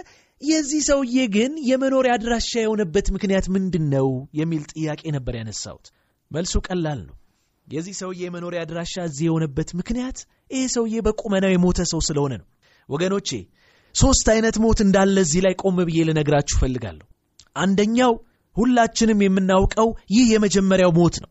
የዚህ 0.43 0.81
ሰውዬ 0.89 1.19
ግን 1.35 1.53
የመኖሪያ 1.69 2.13
አድራሻ 2.17 2.51
የሆነበት 2.61 3.07
ምክንያት 3.15 3.47
ምንድን 3.55 3.87
ነው 3.95 4.09
የሚል 4.41 4.63
ጥያቄ 4.73 5.03
ነበር 5.17 5.35
ያነሳሁት። 5.39 5.87
መልሱ 6.31 6.55
ቀላል 6.67 7.01
ነው። 7.07 7.15
የዚህ 7.69 7.95
ሰውዬ 8.01 8.21
የመኖሪያ 8.25 8.59
አድራሻ 8.65 8.95
እዚህ 9.09 9.25
የሆነበት 9.29 9.71
ምክንያት 9.81 10.19
ይህ 10.51 10.67
ሰውዬ 10.75 11.01
በቁመናው 11.07 11.53
የሞተ 11.53 11.81
ሰው 11.93 12.01
ስለሆነ 12.09 12.33
ነው። 12.41 12.47
ወገኖቼ 12.89 13.31
ሦስት 13.95 14.27
አይነት 14.35 14.57
ሞት 14.65 14.79
እንዳለ 14.85 15.17
እዚህ 15.27 15.41
ላይ 15.47 15.55
ቆም 15.63 15.79
ብዬ 15.89 16.05
ልነግራችሁ 16.09 16.57
እፈልጋለሁ። 16.59 17.07
አንደኛው 17.57 18.13
ሁላችንም 18.57 19.21
የምናውቀው 19.25 19.89
ይህ 20.15 20.27
የመጀመሪያው 20.35 20.93
ሞት 20.99 21.17
ነው። 21.25 21.31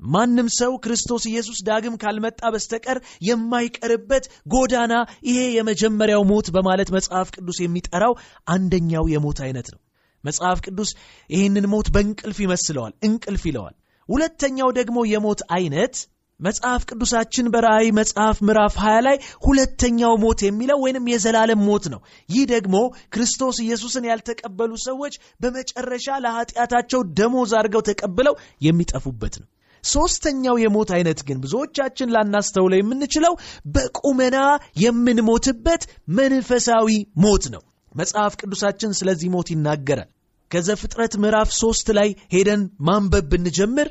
ማንም 0.00 0.48
ሰው 0.58 0.72
ክርስቶስ 0.84 1.24
ኢየሱስ 1.26 1.58
ዳግም 1.68 1.94
ካልመጣ 2.02 2.40
በስተቀር 2.54 2.98
የማይቀርበት 3.28 4.24
ጎዳና 4.46 4.94
ይሄ 5.28 5.40
የመጀመሪያው 5.56 6.24
ሞት 6.24 6.48
በማለት 6.56 6.92
መጽሐፍ 6.96 7.30
ቅዱስ 7.36 7.60
የሚጠራው 7.62 8.14
አንደኛው 8.46 9.06
የሞት 9.14 9.40
አይነት 9.46 9.68
ነው። 9.74 9.80
መጽሐፍ 10.24 10.58
ቅዱስ 10.66 10.90
ይህንን 11.30 11.66
ሞት 11.72 11.88
በእንቅልፍ 11.94 12.38
ይመስለዋል፣ 12.44 12.92
እንቅልፍ 13.08 13.42
ይለዋል። 13.50 13.74
ሁለተኛው 14.08 14.68
ደግሞ 14.78 14.98
የሞት 15.12 15.40
አይነት 15.56 15.94
መጽሐፍ 16.40 16.82
ቅዱሳችን 16.88 17.46
በራእይ 17.52 17.88
መጽሐፍ 17.98 18.36
ምዕራፍ 18.46 18.74
20 18.80 19.04
ላይ 19.06 19.16
ሁለተኛው 19.46 20.14
ሞት 20.24 20.40
የሚለው 20.44 20.78
ወይንም 20.84 21.08
የዘላለም 21.12 21.60
ሞት 21.68 21.84
ነው። 21.94 22.00
ይህ 22.28 22.44
ደግሞ 22.52 22.76
ክርስቶስ 23.14 23.58
ኢየሱስን 23.64 24.08
ያልተቀበሉ 24.10 24.72
ሰዎች 24.84 25.14
በመጨረሻ 25.40 26.18
ለኃጢአታቸው 26.24 27.02
ደሞዝ 27.18 27.52
አድርገው 27.60 27.84
ተቀብለው 27.88 28.34
የሚጠፉበት 28.62 29.36
ነው። 29.42 29.48
ሦስተኛው 29.88 30.56
የሞት 30.62 30.90
አይነት 30.96 31.20
ግን 31.26 31.38
ብዙዎቻችን 31.44 32.12
ላናስተውለው 32.14 32.78
የምንችለው 32.80 33.34
በቁመና 33.74 34.38
የምንሞትበት 34.82 35.82
መንፈሳዊ 36.18 36.88
ሞት 37.24 37.46
ነው። 37.54 37.62
መጽሐፍ 37.94 38.32
ቅዱሳችን 38.40 38.96
ስለዚህ 38.98 39.28
ሞት 39.34 39.50
ይናገራል። 39.52 40.10
ከዘፍጥረት 40.50 41.14
ምዕራፍ 41.22 41.48
ሦስት 41.60 41.86
ላይ 41.98 42.08
ሄደን 42.34 42.62
ማንበብ 42.80 43.24
ብንጀምር 43.32 43.88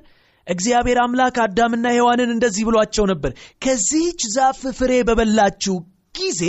እግዚአብሔር 0.48 0.98
አምላክ 1.04 1.36
አዳምና 1.44 1.86
ሔዋንን 1.96 2.30
እንደዚህ 2.34 2.64
ብሏቸው 2.68 3.06
ነበር። 3.12 3.32
ከዚህች 3.64 4.22
ዛፍ 4.36 4.62
ፍሬ 4.78 4.92
በበላችሁ 5.08 5.76
ጊዜ 6.16 6.42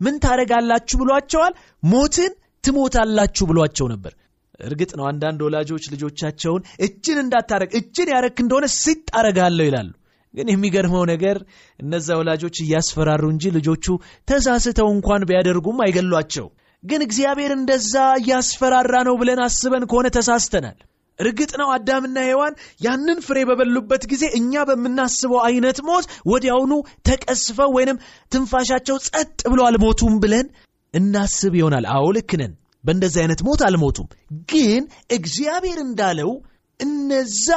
ምን 0.00 0.14
ታደርጋላችሁ 0.18 0.96
ብሏቸዋል? 1.02 1.52
ሞትን 1.84 2.32
ትሞታላችሁ 2.64 3.44
ብሏቸው 3.50 3.86
ነበር። 3.92 4.12
እርግጥ 4.60 4.90
ነው 4.98 5.04
አንዳንድ 5.10 5.40
ወላጆች 5.46 5.84
ልጆቻቸውን 5.92 6.62
እጅን 6.86 7.18
እንዳታረግ 7.22 7.70
እጅን 7.80 8.10
ያረክ 8.14 8.38
እንደሆነ 8.44 8.66
ሲጥ 8.76 9.06
አረጋለሁ 9.20 9.66
ይላሉ። 9.68 9.90
ግን 10.34 10.48
የሚገርመው 10.50 11.04
ነገር 11.10 11.38
እነዛ 11.78 12.08
ወላጆች 12.20 12.56
እያስፈራሩ 12.60 13.24
እንጂ 13.32 13.44
ልጆቹ 13.56 13.86
ተሳስተው 14.28 14.88
እንኳን 14.94 15.26
ቢያደርጉም 15.30 15.82
አይገሏቸው። 15.84 16.46
ግን 16.84 17.00
እግዚአብሔር 17.06 17.52
እንደዛ 17.56 17.92
እያስፈራራ 18.20 18.94
ነው 19.08 19.14
ብለን 19.20 19.40
አስበን 19.44 19.84
ከሆነ 19.90 20.06
ተሳስተናል። 20.16 20.78
እርግጥ 21.18 21.50
ነው 21.60 21.68
አዳምና 21.74 22.18
ሔዋን 22.28 22.54
ያንን 22.86 23.18
ፍሬ 23.26 23.38
በበሉበት 23.48 24.02
ጊዜ 24.12 24.24
እኛ 24.38 24.62
በምናስበው 24.68 25.40
አይነት 25.48 25.78
ሞት 25.88 26.06
ወዲያውኑ 26.32 26.72
ተቀስፈው 27.08 27.70
ወይንም 27.76 28.00
ትንፋሻቸው 28.32 28.98
ጸጥ 29.08 29.38
ብሎ 29.52 29.60
አልሞቱም 29.68 30.16
ብለን 30.24 30.48
እናስብ 30.94 31.54
ይሆናል። 31.60 31.86
አዎ 31.94 32.06
ልክ 32.16 32.32
በእንደዚህ 32.84 33.20
አይነት 33.22 33.40
ሞት 33.46 33.60
አልሞቱም። 33.66 34.08
ግን 34.52 34.82
እግዚአብሔር 35.10 35.78
እንዳለው 35.84 36.30
እነዛ 36.80 37.48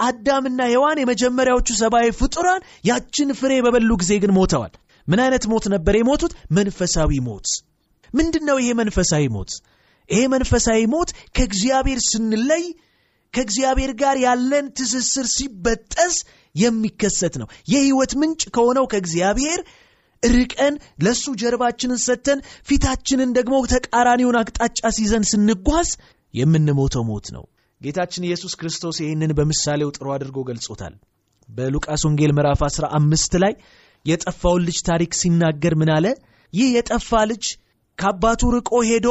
አዳምና 0.00 0.60
ሔዋን 0.72 1.00
የመጀመሪያዎቹ 1.02 1.68
ሰብአዊ 1.80 2.06
ፍጡራን 2.20 2.62
ያችን 2.84 3.30
ፍሬ 3.40 3.52
በበሉ 3.64 3.90
ጊዜ 4.02 4.12
ግን 4.22 4.32
ሞተዋል። 4.38 4.72
ምን 5.08 5.20
አይነት 5.24 5.44
ሞት 5.52 5.64
ነበር 5.74 5.94
የሞቱት? 5.98 6.32
መንፈሳዊ 6.52 7.12
ሞት። 7.28 7.48
ምንድን 8.10 8.44
ነው 8.48 8.56
ይሄ 8.62 8.70
መንፈሳዊ 8.80 9.24
ሞት? 9.36 9.50
ይሄ 10.08 10.22
መንፈሳዊ 10.34 10.80
ሞት 10.94 11.10
ከእግዚአብሔር 11.36 12.00
ስንለይ 12.10 12.64
ከእግዚአብሔር 13.34 13.92
ጋር 14.00 14.16
ያለን 14.18 14.66
ትስስር 14.76 15.26
ሲበጠስ 15.34 16.14
የሚከሰት 16.54 17.34
ነው። 17.40 17.48
የህይወት 17.72 18.12
ምንጭ 18.20 18.42
ከሆነው 18.54 18.84
ከእግዚአብሔር 18.92 19.60
ርቀን 20.22 20.74
ለእሱ 21.04 21.24
ጀርባችንን 21.42 22.00
ሰጥተን 22.06 22.38
ፊታችንን 22.68 23.30
ደግሞ 23.38 23.54
ተቃራኒውን 23.72 24.38
አቅጣጫ 24.40 24.80
ሲዘን 24.96 25.24
ስንጓዝ 25.30 25.90
የምንሞተው 26.34 27.04
ሞት 27.10 27.28
ነው። 27.36 27.44
ጌታችን 27.80 28.26
ኢየሱስ 28.28 28.52
ክርስቶስ 28.60 28.96
ይህንን 29.02 29.30
በምሳሌው 29.38 29.90
ጥሩ 29.96 30.06
አድርጎ 30.16 30.38
ገልጾታል። 30.48 30.94
በሉቃስ 31.48 32.02
ወንጌል 32.08 32.32
ምዕራፍ 32.36 32.60
15 32.66 33.38
ላይ 33.44 33.54
የጠፋውን 34.04 34.64
ልጅ 34.68 34.78
ታሪክ 34.88 35.12
ሲናገር 35.20 35.74
ምን 35.80 35.90
አለ? 35.96 36.06
ይህ 36.52 36.68
የጠፋ 36.76 37.10
ልጅ 37.30 37.44
ከአባቱ 37.98 38.42
ርቆ 38.56 38.70
ሄዶ 38.90 39.08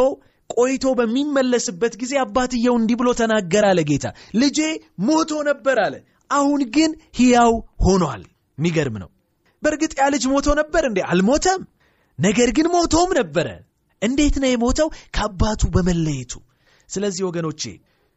ቆይቶ 0.49 0.85
በሚመለስበት 0.99 1.93
ጊዜ 2.01 2.13
አባትየው 2.23 2.75
እንዲህ 2.79 2.97
ብሎ 3.01 3.09
ተናገር 3.19 3.65
አለ 3.67 3.79
ጌታ 3.89 4.05
ልጄ 4.41 4.59
ሞቶ 5.07 5.31
ነበር 5.49 5.77
አለ 5.85 5.95
አሁን 6.31 6.61
ግን 6.75 6.91
ሕያው 7.19 7.53
ሆኗል 7.85 8.23
የሚገርም 8.57 8.97
ነው 9.03 9.09
በእርግጥ 9.63 9.93
ያ 9.99 10.05
ልጅ 10.13 10.23
ሞቶ 10.31 10.47
ነበር 10.59 10.83
እንዴ? 10.89 10.99
አልሞተም። 11.11 11.61
ነገር 12.19 12.49
ግን 12.57 12.67
ሞቶም 12.75 13.09
ነበረ። 13.19 13.47
እንዴት 14.01 14.35
ነው 14.41 14.49
የሞተው? 14.51 14.87
ከአባቱ 15.15 15.61
በመለየቱ። 15.75 16.33
ስለዚህ 16.89 17.23
ወገኖቼ 17.29 17.61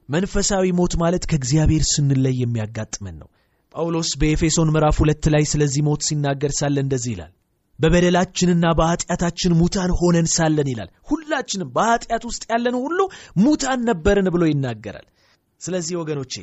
መንፈሳዊ 0.09 0.65
ሞት 0.79 0.93
ማለት 1.03 1.25
ከእግዚአብሔር 1.31 1.85
ስንለይ 1.91 2.37
የሚያጋጥመን 2.41 3.17
ነው። 3.23 3.29
ጳውሎስ 3.75 4.11
በኤፌሶን 4.21 4.73
ምዕራፍ 4.75 4.97
ሁለት 5.03 5.25
ላይ 5.35 5.45
ስለዚህ 5.51 5.83
ሞት 5.89 6.03
ሲናገር 6.09 6.53
ሳለ 6.59 6.77
እንደዚህ 6.85 7.13
ይላል 7.15 7.33
በበደላችንና 7.79 8.65
በኀጢአታችን 8.79 9.53
ሙታን 9.61 9.91
ሆነን 10.01 10.27
ሳለን 10.35 10.69
ይላል። 10.73 10.91
ሁላችንም 11.11 11.71
በኀጢአት 11.77 12.25
ውስጥ 12.29 12.43
ያለን 12.53 12.77
ሁሉ 12.83 12.99
ሙታን 13.37 13.81
ነበርን 13.89 14.29
ብሎ 14.35 14.43
ይናገራል። 14.51 15.07
ስለዚህ 15.61 15.95
ወገኖቼ 16.01 16.35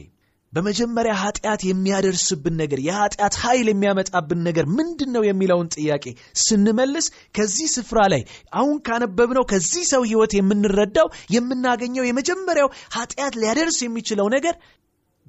በመጀመሪያ 0.54 1.14
ኀጢአት 1.22 1.62
የሚያደርስብን 1.66 2.56
ነገር 2.62 2.80
የኀጢአት 2.86 3.36
ኃይል 3.42 3.68
የሚያመጣብን 3.72 4.40
ነገር 4.48 4.66
ምንድን 4.78 5.12
ነው 5.16 5.24
የሚለውን 5.26 5.72
ጥያቄ 5.76 6.06
ስንመልስ 6.44 7.08
ከዚህ 7.36 7.68
ስፍራ 7.76 8.00
ላይ 8.14 8.24
አሁን 8.54 8.78
ካነበብነው 8.88 9.46
ከዚህ 9.52 9.84
ሰው 9.92 10.04
ሕይወት 10.10 10.34
የምንረዳው 10.38 11.08
የምናገኘው 11.36 12.08
የመጀመሪያው 12.08 12.72
ኀጢአት 12.96 13.36
ሊያደርስ 13.42 13.80
የሚችለው 13.86 14.30
ነገር 14.36 14.56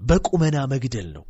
በቁመና 0.01 0.59
መግደል 0.73 1.09
ነው። 1.17 1.25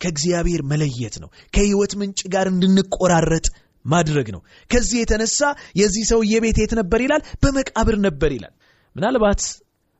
ከእግዚአብሔር 0.00 0.62
መለየት 0.70 1.14
ነው። 1.22 1.28
ከሕይወት 1.54 1.92
ምንጭ 2.00 2.20
ጋር 2.34 2.46
እንድንቆራረጥ 2.52 3.46
ማድረግ 3.84 4.28
ነው። 4.34 4.40
ከዚህ 4.70 4.98
የተነሳ 5.00 5.40
የዚህ 5.80 6.04
ሰውዬ 6.10 6.32
ቤት 6.44 6.58
የት 6.62 6.72
ነበር 6.80 7.00
ይላል? 7.04 7.22
በመቃብር 7.42 7.96
ነበር 8.06 8.30
ይላል። 8.36 8.54
ምናልባት 8.96 9.42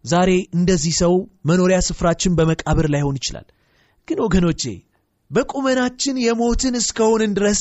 ዛሬ 0.04 0.30
እንደዚህ 0.56 0.94
ሰው 1.00 1.14
መኖሪያ 1.48 1.78
ስፍራችን 1.88 2.36
በመቃብር 2.38 2.86
ላይሆን 2.94 3.18
ይችላል። 3.20 3.46
ግን 4.08 4.18
ወገኖቼ 4.26 4.62
በቁመናችን 5.30 6.16
የሞትን 6.24 6.74
እስከሆንን 6.80 7.34
ድረስ 7.38 7.60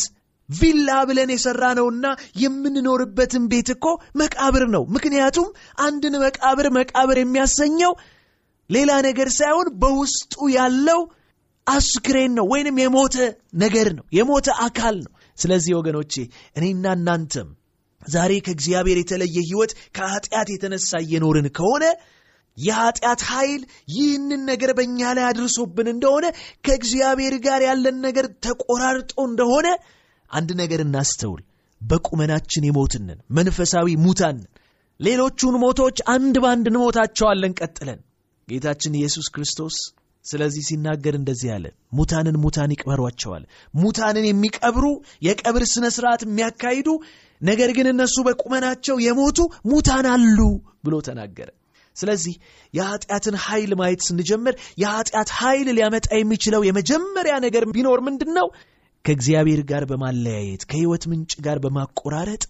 ቪላ 0.50 0.90
ብለን 1.08 1.32
የሠራነውና 1.34 2.06
የምንኖርበትን 2.44 3.44
ቤት 3.52 3.70
እኮ 3.74 3.86
መቃብር 4.22 4.64
ነው። 4.76 4.84
ምክንያቱም 4.96 5.48
አንድን 5.80 6.16
መቃብር 6.24 6.68
መቃብር 6.78 7.18
የሚያሰኘው 7.22 7.94
ሌላ 8.70 8.92
ነገር 9.08 9.30
ሳይሆን 9.38 9.68
በውስጡ 9.82 10.34
ያለው 10.56 11.00
አስክሬን 11.68 12.32
ነው 12.38 12.46
ወይንም 12.52 12.78
የሞተ 12.82 13.16
ነገር 13.64 13.88
ነው 13.98 14.06
የሞተ 14.18 14.50
አካል 14.66 14.96
ነው። 15.06 15.12
ስለዚህ 15.38 15.74
ወገኖቼ 15.80 16.14
እኔና 16.56 16.86
እናንተም 16.98 17.50
ዛሬ 18.08 18.32
ከእግዚአብሔር 18.46 18.98
የተለየ 19.00 19.38
ሕይወት 19.48 19.72
ከኀጢአት 19.98 20.48
የተነሳ 20.54 20.92
እየኖርን 21.06 21.48
ከሆነ 21.58 21.86
የኀጢአት 22.60 23.22
ኃይል 23.30 23.62
ይህንን 23.94 24.42
ነገር 24.50 24.72
በእኛ 24.78 25.12
ላይ 25.18 25.26
አድርሶብን 25.28 25.88
እንደሆነ 25.94 26.26
ከእግዚአብሔር 26.66 27.36
ጋር 27.46 27.62
ያለን 27.68 27.98
ነገር 28.08 28.28
ተቆራርጦ 28.46 29.14
እንደሆነ 29.28 29.68
አንድ 30.32 30.50
ነገር 30.62 30.82
እናስተውል። 30.86 31.44
በቁመናችን 31.82 32.66
የሞትንን 32.68 33.20
መንፈሳዊ 33.38 33.90
ሙታንን 34.06 34.48
ሌሎቹን 35.00 35.56
ሞቶች 35.62 35.98
አንድ 36.14 36.36
በአንድ 36.44 36.66
እንሞታቸዋለን 36.72 37.54
ቀጥለን። 37.60 38.00
ጌታችን 38.48 38.98
ኢየሱስ 39.00 39.28
ክርስቶስ 39.36 39.76
ስለዚህ 40.26 40.64
ሲናገር 40.68 41.14
እንደዚህ 41.18 41.50
አለ 41.56 41.66
ሙታንን 41.94 42.36
ሙታን 42.42 42.74
ይቅበሯቸዋል። 42.74 43.44
ሙታንን 43.74 44.26
የሚቀብሩ 44.28 44.86
የቀብር 45.28 45.64
ስነ 45.72 45.86
ስርዓት 45.96 46.24
የሚያካሂዱ 46.26 46.90
ነገር 47.42 47.70
ግን 47.78 47.88
እነሱ 47.92 48.16
በቁመናቸው 48.28 48.96
የሞቱ 49.06 49.40
ሙታን 49.66 50.08
አሉ 50.14 50.40
ብሎ 50.86 50.96
ተናገረ 51.08 51.50
ስለዚህ 52.00 52.36
የኀጢአትን 52.74 53.36
ኃይል 53.46 53.72
ማየት 53.80 54.02
ስንጀምር 54.08 54.54
የኀጢአት 54.84 55.32
ኃይል 55.40 55.70
ሊያመጣ 55.78 56.10
የሚችለው 56.18 56.62
የመጀመሪያ 56.68 57.36
ነገር 57.46 57.66
ቢኖር 57.76 58.02
ምንድን 58.08 58.32
ነው 58.38 58.48
ከእግዚአብሔር 59.06 59.62
ጋር 59.70 59.84
በማለያየት 59.90 60.64
ከሕይወት 60.70 61.04
ምንጭ 61.12 61.34
ጋር 61.46 61.58
በማቆራረጥ 61.64 62.44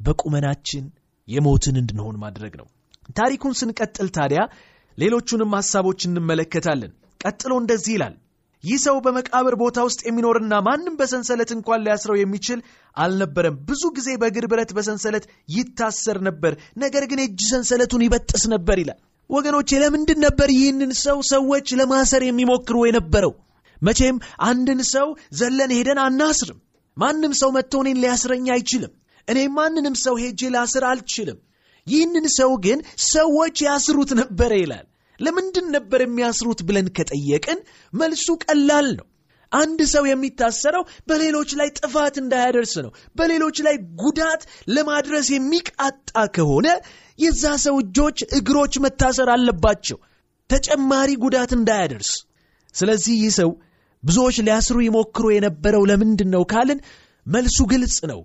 በቁመናችን 0.00 0.84
የሞትን 1.28 1.76
እንድንሆን 1.80 2.16
ማድረግ 2.22 2.52
ነው። 2.60 2.66
ታሪኩን 3.16 3.54
ስንቀጥል 3.58 4.08
ታዲያ 4.16 4.40
ሌሎቹንም 4.98 5.54
ሐሳቦች 5.58 6.00
እንመለከታለን። 6.08 6.92
ቀጥሎ 7.20 7.52
እንደዚህ 7.60 7.92
ይላል 7.96 8.14
ይህ 8.64 8.78
ሰው 8.84 8.96
በመቃብር 9.04 9.54
ቦታ 9.60 9.78
ውስጥ 9.86 10.00
የሚኖርና 10.06 10.54
ማንም 10.66 10.94
በሰንሰለት 11.00 11.50
እንኳን 11.56 11.82
ሊያስረው 11.84 12.16
የሚችል 12.18 12.60
አልነበረም። 12.96 13.58
ብዙ 13.68 13.82
ጊዜ 13.96 14.08
በእግር 14.22 14.46
ብረት 14.52 14.70
በሰንሰለት 14.76 15.24
ይታሰር 15.48 16.18
ነበር 16.28 16.52
ነገር 16.82 17.04
ግን 17.10 17.20
የእጅ 17.22 17.42
ሰንሰለቱን 17.52 18.04
ይበጥስ 18.06 18.44
ነበር 18.54 18.78
ይላል። 18.82 18.98
ወገኖቼ 19.30 19.70
ለምንድን 19.82 20.18
ነበር 20.26 20.48
ይህንን 20.56 20.92
ሰው 21.04 21.18
ሰዎች 21.32 21.66
ለማሰር 21.80 22.22
የሚሞክሩ 22.26 22.76
የነበረው? 22.86 23.32
መቼም 23.82 24.16
አንድን 24.48 24.80
ሰው 24.94 25.08
ዘለን 25.40 25.72
ሄደን 25.78 25.98
አናስርም። 26.04 26.58
ማንም 26.96 27.32
ሰው 27.40 27.50
መጥቶ 27.56 27.74
እኔን 27.82 28.00
ሊያስረኝ 28.02 28.46
አይችልም። 28.54 28.92
እኔ 29.28 29.38
ማንንም 29.56 29.96
ሰው 30.04 30.14
ሄጄ 30.22 30.40
ላስር 30.54 30.84
አልችልም። 30.90 31.38
ይህንን 31.86 32.26
ሰው 32.38 32.50
ግን 32.64 32.78
ሰዎች 33.12 33.56
ያስሩት 33.66 34.10
ነበረ 34.20 34.52
ይላል 34.62 34.86
ለምንድን 35.20 35.66
ነበር 35.76 36.00
የሚያስሩት 36.04 36.60
ብለን 36.68 36.88
ከጠየቅን 36.96 37.60
መልሱ 37.92 38.26
ቀላል 38.44 38.88
ነው። 38.98 39.06
አንድ 39.52 39.80
ሰው 39.92 40.04
የሚታሰረው 40.08 40.82
በሌሎች 41.08 41.50
ላይ 41.60 41.68
ጥፋት 41.78 42.16
እንዳያደርስ 42.22 42.72
ነው። 42.84 42.90
በሌሎች 43.16 43.58
ላይ 43.66 43.76
ጉዳት 44.02 44.42
ለማድረስ 44.76 45.26
የሚቃጣ 45.34 46.24
ከሆነ 46.36 46.66
የዛ 47.18 47.44
ሰው 47.64 47.76
እጆች 47.84 48.18
እግሮች 48.38 48.74
መታሰር 48.84 49.30
አለባቸው። 49.34 49.98
ተጨማሪ 50.50 51.10
ጉዳት 51.24 51.50
እንዳያደርስ። 51.58 52.10
ስለዚህ 52.74 53.14
ይህ 53.22 53.32
ሰው 53.40 53.50
ብዙዎች 54.02 54.36
ሊያስሩ 54.46 54.76
ይሞክሩ 54.84 55.26
የነበረው 55.32 55.82
ለምንድን 55.90 56.30
ነው 56.34 56.42
ካልን 56.52 56.80
መልሱ 57.26 57.58
ግልጽ 57.72 57.96
ነው። 58.12 58.20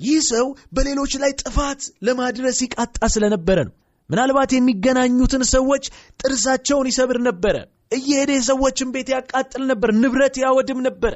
ይህ 0.00 0.20
ሰው 0.30 0.46
በሌሎች 0.76 1.12
ላይ 1.22 1.32
ጥፋት 1.42 1.82
ለማድረስ 2.06 2.58
ይቃጣ 2.64 2.98
ስለነበረ 3.14 3.58
ነው 3.68 3.74
ምናልባት 4.10 4.50
የሚገናኙትን 4.54 5.44
ሰዎች 5.52 5.84
ጥርሳቸውን 6.20 6.90
ይሰብር 6.90 7.18
ነበረ። 7.28 7.56
እየሄደ 7.92 8.30
የሰዎችን 8.36 8.92
ቤት 8.94 9.08
ያቃጥል 9.14 9.64
ነበር 9.70 9.90
ንብረት 10.00 10.36
ያወድም 10.42 10.80
ነበረ። 10.88 11.14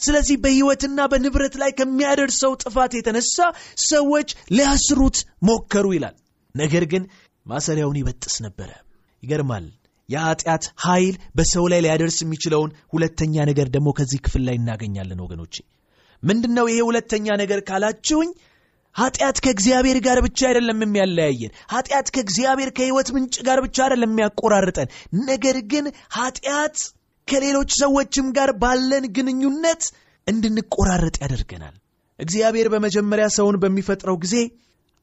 ስለዚህ 0.00 0.36
በሕይወትና 0.42 0.98
በንብረት 1.12 1.54
ላይ 1.62 1.70
ከሚያደርሰው 1.78 2.52
ጥፋት 2.62 2.92
የተነሳ 2.96 3.36
ሰዎች 3.90 4.28
ሊያስሩት 4.56 5.18
ሞከሩ 5.48 5.86
ይላል። 5.96 6.16
ነገር 6.54 6.84
ግን 6.92 7.02
ማሰሪያውን 7.46 7.98
ይበጥስ 8.00 8.36
ነበረ። 8.46 8.70
ይገርማል። 9.22 9.66
የኃጢአት 10.08 10.64
ኃይል 10.84 11.16
በሰው 11.38 11.64
ላይ 11.72 11.80
ሊያደርስ 11.84 12.16
የሚችለውን 12.22 12.70
ሁለተኛ 12.94 13.44
ነገር 13.50 13.68
ደግሞ 13.74 13.88
ከዚህ 13.98 14.20
ክፍል 14.26 14.42
ላይ 14.48 14.56
እናገኛለን 14.60 15.20
ወገኖቼ። 15.24 15.54
ምንድን 16.22 16.52
ነው 16.58 16.66
ይሄ 16.70 16.78
ሁለተኛ 16.88 17.26
ነገር 17.42 17.60
ካላችሁኝ 17.68 18.30
ኃጢአት 18.96 19.36
ከእግዚአብሔር 19.44 19.98
ጋር 20.06 20.18
ብቻ 20.24 20.40
አይደለም 20.48 20.80
የሚያለያየን 20.84 21.52
ኃጢአት 21.72 22.08
ከእግዚአብሔር 22.14 22.70
ከሕይወት 22.76 23.08
ምንጭ 23.16 23.36
ጋር 23.48 23.58
ብቻ 23.66 23.78
አይደለም 23.84 24.12
የሚያቆራርጠን። 24.12 24.88
ነገር 25.28 25.58
ግን 25.72 25.86
ኃጢአት 26.16 26.78
ከሌሎች 27.28 27.70
ሰዎችም 27.82 28.26
ጋር 28.38 28.50
ባለን 28.62 29.04
ግንኙነት 29.16 29.82
እንድንቆራረጥ 30.26 31.16
ያደርገናል። 31.24 31.76
እግዚአብሔር 32.18 32.68
በመጀመሪያ 32.72 33.26
ሰውን 33.36 33.56
በሚፈጥረው 33.62 34.16
ጊዜ 34.24 34.34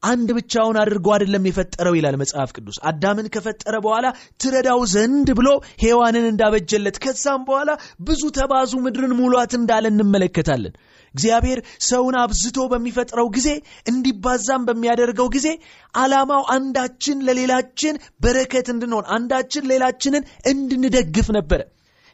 አንድ 0.03 0.29
ብቻውን 0.37 0.77
አድርጎ 0.81 1.07
አይደለም 1.13 1.47
የፈጠረው 1.47 1.95
ይላል 1.97 2.15
መጽሐፍ 2.21 2.49
ቅዱስ። 2.55 2.77
አዳምን 2.89 3.31
ከፈጠረ 3.35 3.75
በኋላ 3.85 4.07
ትረዳው 4.41 4.81
ዘንድ 4.91 5.29
ብሎ 5.39 5.49
ሔዋንን 5.83 6.25
እንዳበጀለት 6.31 6.97
ከዛም 7.03 7.41
በኋላ 7.47 7.69
ብዙ 8.01 8.21
ተባዙ 8.37 8.73
ምድርን 8.85 9.15
ሙሏት 9.19 9.53
እንዳለ 9.59 9.85
እንመለከታለን 9.93 10.75
እግዚአብሔር 11.17 11.59
ሰውን 11.87 12.15
አብዝቶ 12.21 12.67
በሚፈጥረው 12.71 13.27
ጊዜ 13.37 13.49
እንዲባዛም 13.91 14.65
በሚያደርገው 14.67 15.27
ጊዜ 15.35 15.47
ዓላማው 15.95 16.43
አንዳችን 16.55 17.23
ለሌላችን 17.27 17.95
በረከት 18.23 18.67
እንድንሆን 18.73 19.07
አንዳችን 19.15 19.67
ሌላችንን 19.71 20.23
እንድንደግፍ 20.51 21.29
ነበረ። 21.37 21.61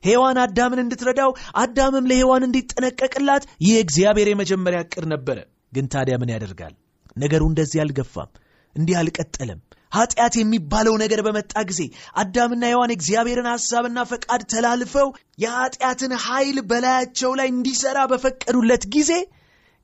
ሔዋን 0.03 0.37
አዳምን 0.43 0.79
እንድትረዳው 0.81 1.31
አዳምም 1.61 2.07
ለሔዋን 2.11 2.45
እንዲጠነቀቅላት 2.47 3.43
ይህ 3.65 3.75
እግዚአብሔር 3.83 4.29
የመጀመሪያ 4.31 4.79
ዕቅድ 4.85 5.05
ነበረ። 5.13 5.37
ግን 5.73 5.85
ታዲያ 5.93 6.15
ምን 6.21 6.33
ያደርጋል? 6.33 6.73
ነገሩ 7.17 7.43
እንደዚህ 7.49 7.79
አልገፋም 7.83 8.29
እንዲህ 8.75 8.95
አልቀጠለም 8.99 9.59
ኃጢአት 9.93 10.34
የሚባለው 10.38 10.95
ነገር 11.01 11.21
በመጣ 11.27 11.53
ጊዜ 11.69 11.82
አዳምና 12.21 12.63
ሔዋን 12.71 12.93
እግዚአብሔርን 12.95 13.49
ሐሳብና 13.51 13.99
ፈቃድ 14.12 14.43
ተላልፈው 14.53 15.10
የኃጢአትን 15.43 16.13
ኃይል 16.25 16.60
በላያቸው 16.69 17.34
ላይ 17.39 17.49
እንዲሠራ 17.53 17.99
በፈቀዱለት 18.12 18.86
ጊዜ 18.95 19.12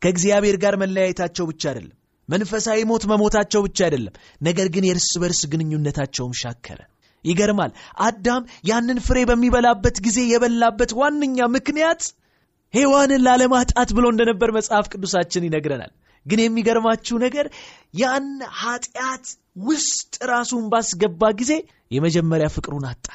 ከእግዚአብሔር 0.02 0.58
ጋር 0.63 0.76
መለያየታቸው 0.82 1.48
ብቻ 1.50 1.63
አይደለም 1.72 1.95
መንፈሳዊ 2.30 2.80
ሞት 2.89 3.04
መሞታቸው 3.12 3.62
ብቻ 3.65 3.80
አይደለም 3.86 4.15
ነገር 4.41 4.67
ግን 4.74 4.88
የእርስ 4.88 5.12
በርስ 5.22 5.41
ግንኙነታቸውም 5.52 6.34
ሻከረ። 6.41 6.80
ይገርማል። 7.26 7.72
አዳም 8.02 8.43
ያንን 8.69 9.00
ፍሬ 9.06 9.17
በሚበላበት 9.30 9.98
ጊዜ 10.06 10.19
የበላበት 10.30 10.91
ዋነኛ 11.00 11.48
ምክንያት 11.56 12.04
ሔዋንን 12.74 13.24
ላለማጣት 13.26 13.89
ብሎ 13.98 14.06
እንደነበር 14.13 14.50
መጽሐፍ 14.58 14.86
ቅዱሳችን 14.93 15.48
ይነግረናል 15.48 15.91
ግን 16.30 16.39
የሚገርማችሁ 16.44 17.15
ነገር 17.26 17.48
ያን 18.02 18.28
ኃጢአት 18.62 19.26
ውስጥ 19.68 20.13
ራሱን 20.32 20.65
ባስገባ 20.72 21.32
ጊዜ 21.39 21.54
የመጀመሪያ 21.92 22.48
ፍቅሩን 22.56 22.86
አጣ። 22.89 23.06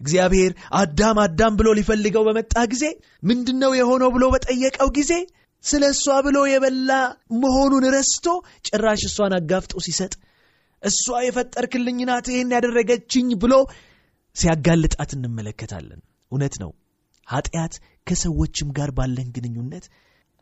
እግዚአብሔር 0.00 0.52
አዳም 0.78 1.18
አዳም 1.24 1.54
ብሎ 1.58 1.68
ሊፈልገው 1.78 2.22
በመጣ 2.28 2.54
ጊዜ 2.72 2.84
ምንድን 3.28 3.58
ነው 3.62 3.72
የሆነው 3.78 4.10
ብሎ 4.16 4.24
በጠየቀው 4.34 4.88
ጊዜ 4.96 5.12
ስለ 5.64 5.84
እሷ 5.92 6.06
ብሎ 6.26 6.38
የበላ 6.50 6.90
መሆኑን 7.42 7.84
ረስቶ 7.94 8.26
ጭራሽ 8.68 9.02
እሷን 9.08 9.34
አጋፍጦ 9.38 9.74
ሲሰጥ 9.86 10.12
እሷ 10.82 11.04
የፈጠርክልኝ 11.26 11.98
ናት 12.08 12.26
ይህን 12.32 12.50
ያደረገችኝ 12.56 13.28
ብሎ 13.44 13.54
ሲያጋልጣት 14.36 15.10
እንመለከታለን። 15.16 16.00
እውነት 16.32 16.54
ነው። 16.62 16.70
ኃጢአት 17.28 17.74
ከሰዎችም 18.08 18.68
ጋር 18.78 18.90
ባለን 18.96 19.28
ግንኙነት 19.36 19.84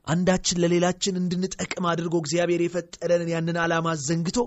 አንዳችን 0.07 0.61
ለሌላችን 0.63 1.19
እንድንጠቅም 1.21 1.85
አድርጎ 1.91 2.15
እግዚአብሔር 2.23 2.63
የፈጠረንን 2.65 3.31
ያንን 3.35 3.59
ዓላማ 3.65 3.89
ዘንግቶ 4.07 4.39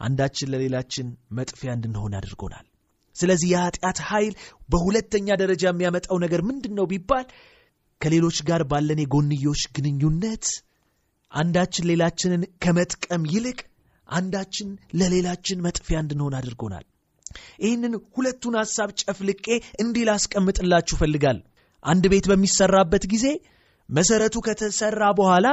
አንዳችን 0.00 0.50
ለሌላችን 0.52 1.06
መጥፊያ 1.38 1.70
እንድንሆን 1.76 2.16
አድርጎናል። 2.18 2.66
ስለዚህ 3.16 3.48
የኃጢአት 3.52 3.98
ኃይል 4.08 4.34
በሁለተኛ 4.72 5.28
ደረጃ 5.42 5.64
የሚያመጣው 5.70 6.16
ነገር 6.24 6.40
ምንድን 6.48 6.74
ነው 6.78 6.86
ቢባል 6.90 7.26
ከሌሎች 8.00 8.38
ጋር 8.48 8.62
ባለን 8.70 9.00
የጎንዮሽ 9.02 9.62
ግንኙነት 9.76 10.46
አንዳችን 11.32 11.88
ሌላችንን 11.90 12.42
ከመጥቀም 12.64 13.22
ይልቅ 13.32 13.58
አንዳችን 14.08 14.68
ለሌላችን 14.98 15.62
መጥፊያ 15.66 15.96
እንድንሆን 16.02 16.36
አድርጎናል። 16.38 16.84
ይህንን 17.64 17.94
ሁለቱን 18.16 18.54
ሐሳብ 18.60 18.90
ጨፍልቄ 19.02 19.46
እንዲህ 19.82 20.04
ላስቀምጥላችሁ 20.08 20.96
ፈልጋል። 21.00 21.38
አንድ 21.84 22.04
ቤት 22.12 22.26
በሚሰራበት 22.30 23.04
ጊዜ 23.12 23.26
መሰረቱ 23.88 24.36
ከተሰራ 24.46 25.02
በኋላ 25.18 25.46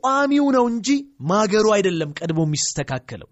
ቋሚው 0.00 0.46
ነው 0.56 0.64
እንጂ 0.72 0.88
ማገሩ 1.30 1.66
አይደለም 1.76 2.10
ቀድሞ 2.18 2.40
የሚስተካከለው። 2.46 3.28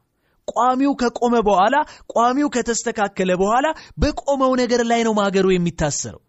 ቋሚው 0.49 0.93
ከቆመ 1.01 1.35
በኋላ 1.49 1.77
ቋሚው 2.15 2.49
ከተስተካከለ 2.55 3.31
በኋላ 3.41 3.67
በቆመው 4.03 4.53
ነገር 4.63 4.83
ላይ 4.91 5.01
ነው 5.07 5.15
ማገሩ 5.21 5.47
የሚታሰረው። 5.53 6.23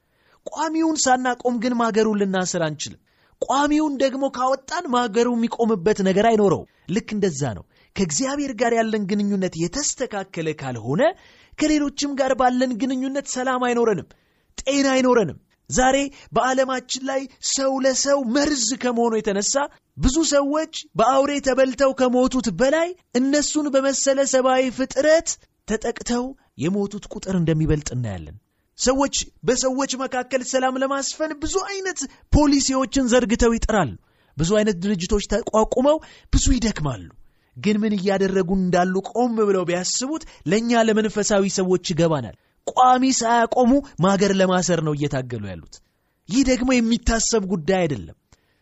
ቋሚውን 0.46 0.98
ሳናቆም 1.06 1.56
ግን 1.64 1.74
ማገሩን 1.82 2.20
ልናስር 2.22 2.62
አንችልም። 2.68 3.02
ቋሚውን 3.42 3.94
ደግሞ 4.04 4.26
ካወጣን 4.38 4.86
ማገሩ 4.94 5.28
የሚቆምበት 5.36 6.00
ነገር 6.08 6.26
አይኖረው። 6.30 6.62
ልክ 6.90 7.10
እንደዛ 7.16 7.42
ነው። 7.58 7.64
ከእግዚአብሔር 7.96 8.52
ጋር 8.62 8.72
ያለን 8.80 9.04
ግንኙነት 9.12 9.54
የተስተካከለ 9.58 10.48
ካልሆነ 10.62 11.02
ከሌሎችም 11.60 12.12
ጋር 12.20 12.32
ባለን 12.42 12.72
ግንኙነት 12.82 13.28
ሰላም 13.36 13.62
አይኖረንም፣ 13.68 14.08
ጤና 14.58 14.88
አይኖረንም። 14.96 15.38
ዛሬ 15.70 15.98
በዓለማችን 16.36 17.04
ላይ 17.10 17.22
ሰው 17.52 17.72
ለሰው 17.86 18.20
መርዝ 18.36 18.68
ከመሆኑ 18.84 19.14
የተነሳ 19.18 19.56
ብዙ 19.98 20.18
ሰዎች 20.32 20.74
በአውሬ 21.00 21.32
ተበልተው 21.48 21.92
ከሞቱት 22.00 22.48
በላይ 22.60 22.90
እነሱን 23.20 23.68
በመሰለ 23.76 24.20
ሰብአዊ 24.34 24.66
ፍጥረት 24.78 25.30
ተጠቅተው 25.68 26.26
የሞቱት 26.58 27.06
ቁጥር 27.14 27.36
እንደሚበልጥ 27.40 27.90
እናያለን። 27.96 28.36
ሰዎች 28.78 29.16
በሰዎች 29.48 29.92
መካከል 30.02 30.42
ሰላም 30.52 30.76
ለማስፈን 30.82 31.32
ብዙ 31.44 31.56
አይነት 31.70 32.00
ፖሊሲዎችን 32.34 33.10
ዘርግተው 33.14 33.54
ይጥራሉ። 33.56 33.92
ብዙ 34.38 34.50
አይነት 34.60 34.78
ድርጅቶች 34.84 35.24
ተቋቁመው 35.34 35.98
ብዙ 36.34 36.46
ይደክማሉ። 36.56 37.08
ግን 37.58 37.78
ምን 37.84 37.94
እያደረጉን 37.98 38.60
እንዳሉ 38.64 38.96
ቆም 39.12 39.36
ብለው 39.48 39.64
ቢያስቡት 39.70 40.24
ለእኛ 40.52 40.82
ለመንፈሳዊ 40.88 41.44
ሰዎች 41.58 41.86
ይገባናል። 41.92 42.36
ቋሚ 42.72 43.04
ሳያቆሙ 43.20 43.72
ማገር 44.00 44.32
ለማሰር 44.36 44.82
ነው 44.88 44.96
እየታገሉ 44.98 45.44
ያሉት። 45.52 45.76
ይህ 46.30 46.44
ደግሞ 46.50 46.70
የሚታሰብ 46.76 47.44
ጉዳይ 47.52 47.80
አይደለም። 47.82 48.18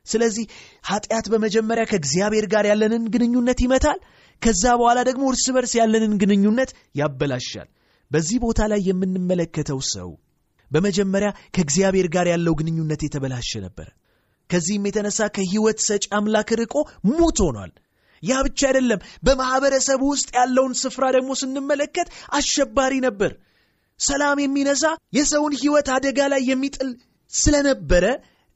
ስለዚህ 0.05 0.45
ኃጢአት 0.85 1.25
በመጀመሪያ 1.33 1.83
ከእግዚአብሔር 1.85 2.45
ጋር 2.45 2.65
ያለንን 2.71 3.05
ግንኙነት 3.13 3.59
ይመታል። 3.65 3.99
ከዛ 4.41 4.63
በኋላ 4.79 4.99
ደግሞ 5.09 5.23
እርስ 5.31 5.45
በርስ 5.55 5.73
ያለንን 5.79 6.13
ግንኙነት 6.21 6.71
ያበላሻል። 6.99 7.69
በዚህ 8.11 8.37
ቦታ 8.43 8.61
ላይ 8.71 8.81
የምንመለከተው 8.87 9.79
ሰው 9.93 10.09
በመጀመሪያ 10.71 11.29
ከእግዚአብሔር 11.55 12.07
ጋር 12.15 12.27
ያለው 12.31 12.53
ግንኙነት 12.59 13.01
የተበላሸ 13.05 13.51
ነበረ። 13.65 13.87
ከዚህም 14.49 14.85
የተነሳ 14.87 15.27
ከሕይወት 15.35 15.79
ሰጪ 15.87 16.05
አምላክ 16.17 16.49
ርቆ 16.61 16.75
ሙት 17.09 17.37
ሆኗል። 17.45 17.71
ያ 18.23 18.41
ብቻ 18.45 18.59
አይደለም። 18.69 18.99
በማኅበረሰቡ 19.25 20.01
ውስጥ 20.11 20.29
ያለውን 20.37 20.73
ስፍራ 20.81 21.05
ደግሞ 21.15 21.31
ስንመለከት 21.41 22.07
አሸባሪ 22.31 22.93
ነበር። 23.07 23.31
ሰላም 23.99 24.37
የሚነሳ 24.43 24.85
የሰውን 25.17 25.53
ሕይወት 25.59 25.87
አደጋ 25.95 26.19
ላይ 26.33 26.41
የሚጥል 26.49 26.89
ስለነበረ 27.33 28.05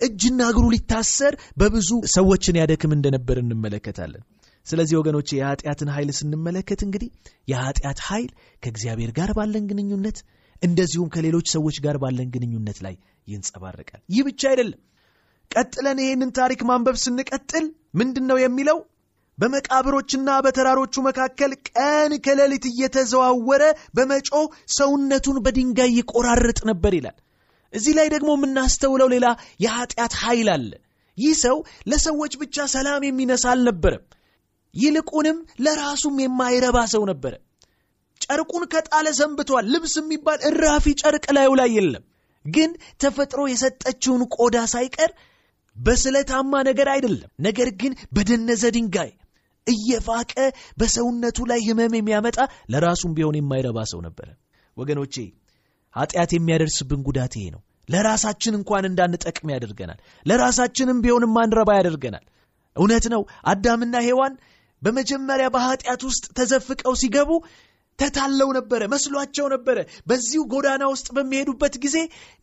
እጅና 0.01 0.41
እግሩ 0.51 0.65
ሊታሰር 0.73 1.33
በብዙ 1.59 1.89
ሰዎችን 2.13 2.59
ያደክም 2.59 2.91
እንደነበር 2.97 3.37
እንመለከታለን። 3.41 4.23
ስለዚህ 4.67 4.95
ወገኖች 4.99 5.29
የኃጢአትን 5.35 5.89
ኃይል 5.95 6.09
ስንመለከት 6.17 6.81
እንግዲህ 6.87 7.09
የኃጢአት 7.47 7.99
ኃይል 8.07 8.29
ከእግዚአብሔር 8.63 9.11
ጋር 9.17 9.29
ባለን 9.37 9.65
ግንኙነት 9.71 10.17
እንደዚሁም 10.61 11.09
ከሌሎች 11.13 11.47
ሰዎች 11.55 11.77
ጋር 11.85 11.97
ባለን 12.03 12.29
ግንኙነት 12.33 12.79
ላይ 12.85 12.95
ይንጸባረቃል። 13.27 14.01
ይህ 14.09 14.23
ብቻ 14.27 14.41
አይደለም። 14.51 14.79
ቀጥለን 15.51 15.99
ይህንን 16.03 16.31
ታሪክ 16.39 16.61
ማንበብ 16.69 16.97
ስንቀጥል 17.03 17.65
ምንድን 17.93 18.25
ነው 18.31 18.37
የሚለው? 18.41 18.77
በመቃብሮችና 19.39 20.29
በተራሮቹ 20.45 20.95
መካከል 21.07 21.51
ቀን 21.69 22.11
ከሌሊት 22.25 22.65
እየተዘዋወረ 22.69 23.63
በመጮ 23.97 24.29
ሰውነቱን 24.77 25.37
በድንጋይ 25.45 25.91
ይቆራርጥ 25.99 26.59
ነበር 26.71 26.93
ይላል። 26.97 27.17
እዚህ 27.73 27.93
ላይ 27.97 28.07
ደግሞ 28.13 28.29
የምናስተውለው 28.35 29.09
ሌላ 29.13 29.27
የኃጢአት 29.63 30.13
ኃይል 30.21 30.49
አለ። 30.55 30.71
ይህ 31.17 31.33
ሰው 31.43 31.57
ለሰዎች 31.91 32.33
ብቻ 32.41 32.65
ሰላም 32.73 33.05
የሚነሳ 33.07 33.45
አልነበረም። 33.53 34.03
ይልቁንም 34.73 35.37
ለራሱም 35.65 36.17
የማይረባ 36.23 36.77
ሰው 36.93 37.03
ነበረ። 37.11 37.33
ጨርቁን 38.21 38.63
ከጣለ 38.73 39.07
ሰንብቷል። 39.19 39.65
ልብስ 39.73 39.95
የሚባል 39.99 40.39
እራፊ 40.49 40.85
ጨርቅ 41.01 41.25
ላዩ 41.37 41.51
ላይ 41.59 41.69
የለም። 41.77 42.03
ግን 42.45 42.69
ተፈጥሮ 43.01 43.41
የሰጠችውን 43.49 44.21
ቆዳ 44.35 44.57
ሳይቀር 44.73 45.11
በስለታማ 45.75 46.53
ነገር 46.67 46.87
አይደለም፣ 46.93 47.31
ነገር 47.39 47.69
ግን 47.81 47.93
በደነዘ 48.15 48.63
ድንጋይ 48.75 49.11
እየፋቀ 49.67 50.33
በሰውነቱ 50.79 51.37
ላይ 51.49 51.59
ሕመም 51.67 51.95
የሚያመጣ 51.97 52.37
ለራሱም 52.73 53.11
ቢሆን 53.17 53.37
የማይረባ 53.39 53.79
ሰው 53.91 53.99
ነበረ። 54.07 54.29
ወገኖቼ 54.77 55.15
ኃጢአት 55.95 56.31
የሚያደርስብን 56.35 57.01
ጉዳት 57.07 57.33
ይሄ 57.37 57.45
ነው። 57.55 57.61
ለራሳችን 57.89 58.57
እንኳን 58.57 58.83
እንዳንጠቅም 58.89 59.51
ያደርገናል። 59.53 59.99
ለራሳችንም 60.25 60.97
ቢሆን 61.03 61.23
ማንረባ 61.35 61.69
ያደርገናል። 61.79 62.25
እውነት 62.75 63.05
ነው። 63.13 63.21
አዳምና 63.51 63.95
ሔዋን 64.07 64.33
በመጀመሪያ 64.81 65.47
በኃጢአት 65.55 66.01
ውስጥ 66.07 66.25
ተዘፍቀው 66.37 66.93
ሲገቡ 67.01 67.31
ተታለው 67.99 68.49
ነበረ፣ 68.57 68.81
መስሏቸው 68.93 69.47
ነበረ። 69.53 69.77
በዚሁ 70.09 70.41
ጎዳና 70.53 70.83
ውስጥ 70.91 71.07
በሚሄዱበት 71.15 71.75
ጊዜ 71.83 71.97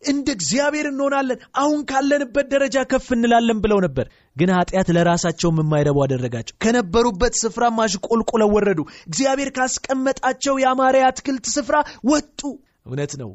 እንደ 0.05 0.27
እግዚአብሔር 0.37 0.87
እንሆናለን፣ 0.91 1.39
አሁን 1.61 1.79
ካለንበት 1.91 2.47
ደረጃ 2.53 2.85
ከፍ 2.91 3.07
እንላለን 3.17 3.61
ብለው 3.63 3.79
ነበር። 3.85 4.07
ግን 4.35 4.51
ኃጢአት 4.57 4.89
ለራሳቸውም 4.97 5.61
የማይረቡ 5.61 5.97
አደረጋቸው። 6.05 6.57
ከነበሩበት 6.63 7.35
ስፍራም 7.43 7.79
አሽቆልቁለው 7.85 8.51
ወረዱ። 8.55 8.79
እግዚአብሔር 9.07 9.51
ካስቀመጣቸው 9.57 10.55
የአማረ 10.63 10.95
አትክልት 11.07 11.47
ስፍራ 11.55 11.75
ወጡ። 12.11 12.39
እውነት 12.85 13.13
ነው። 13.21 13.31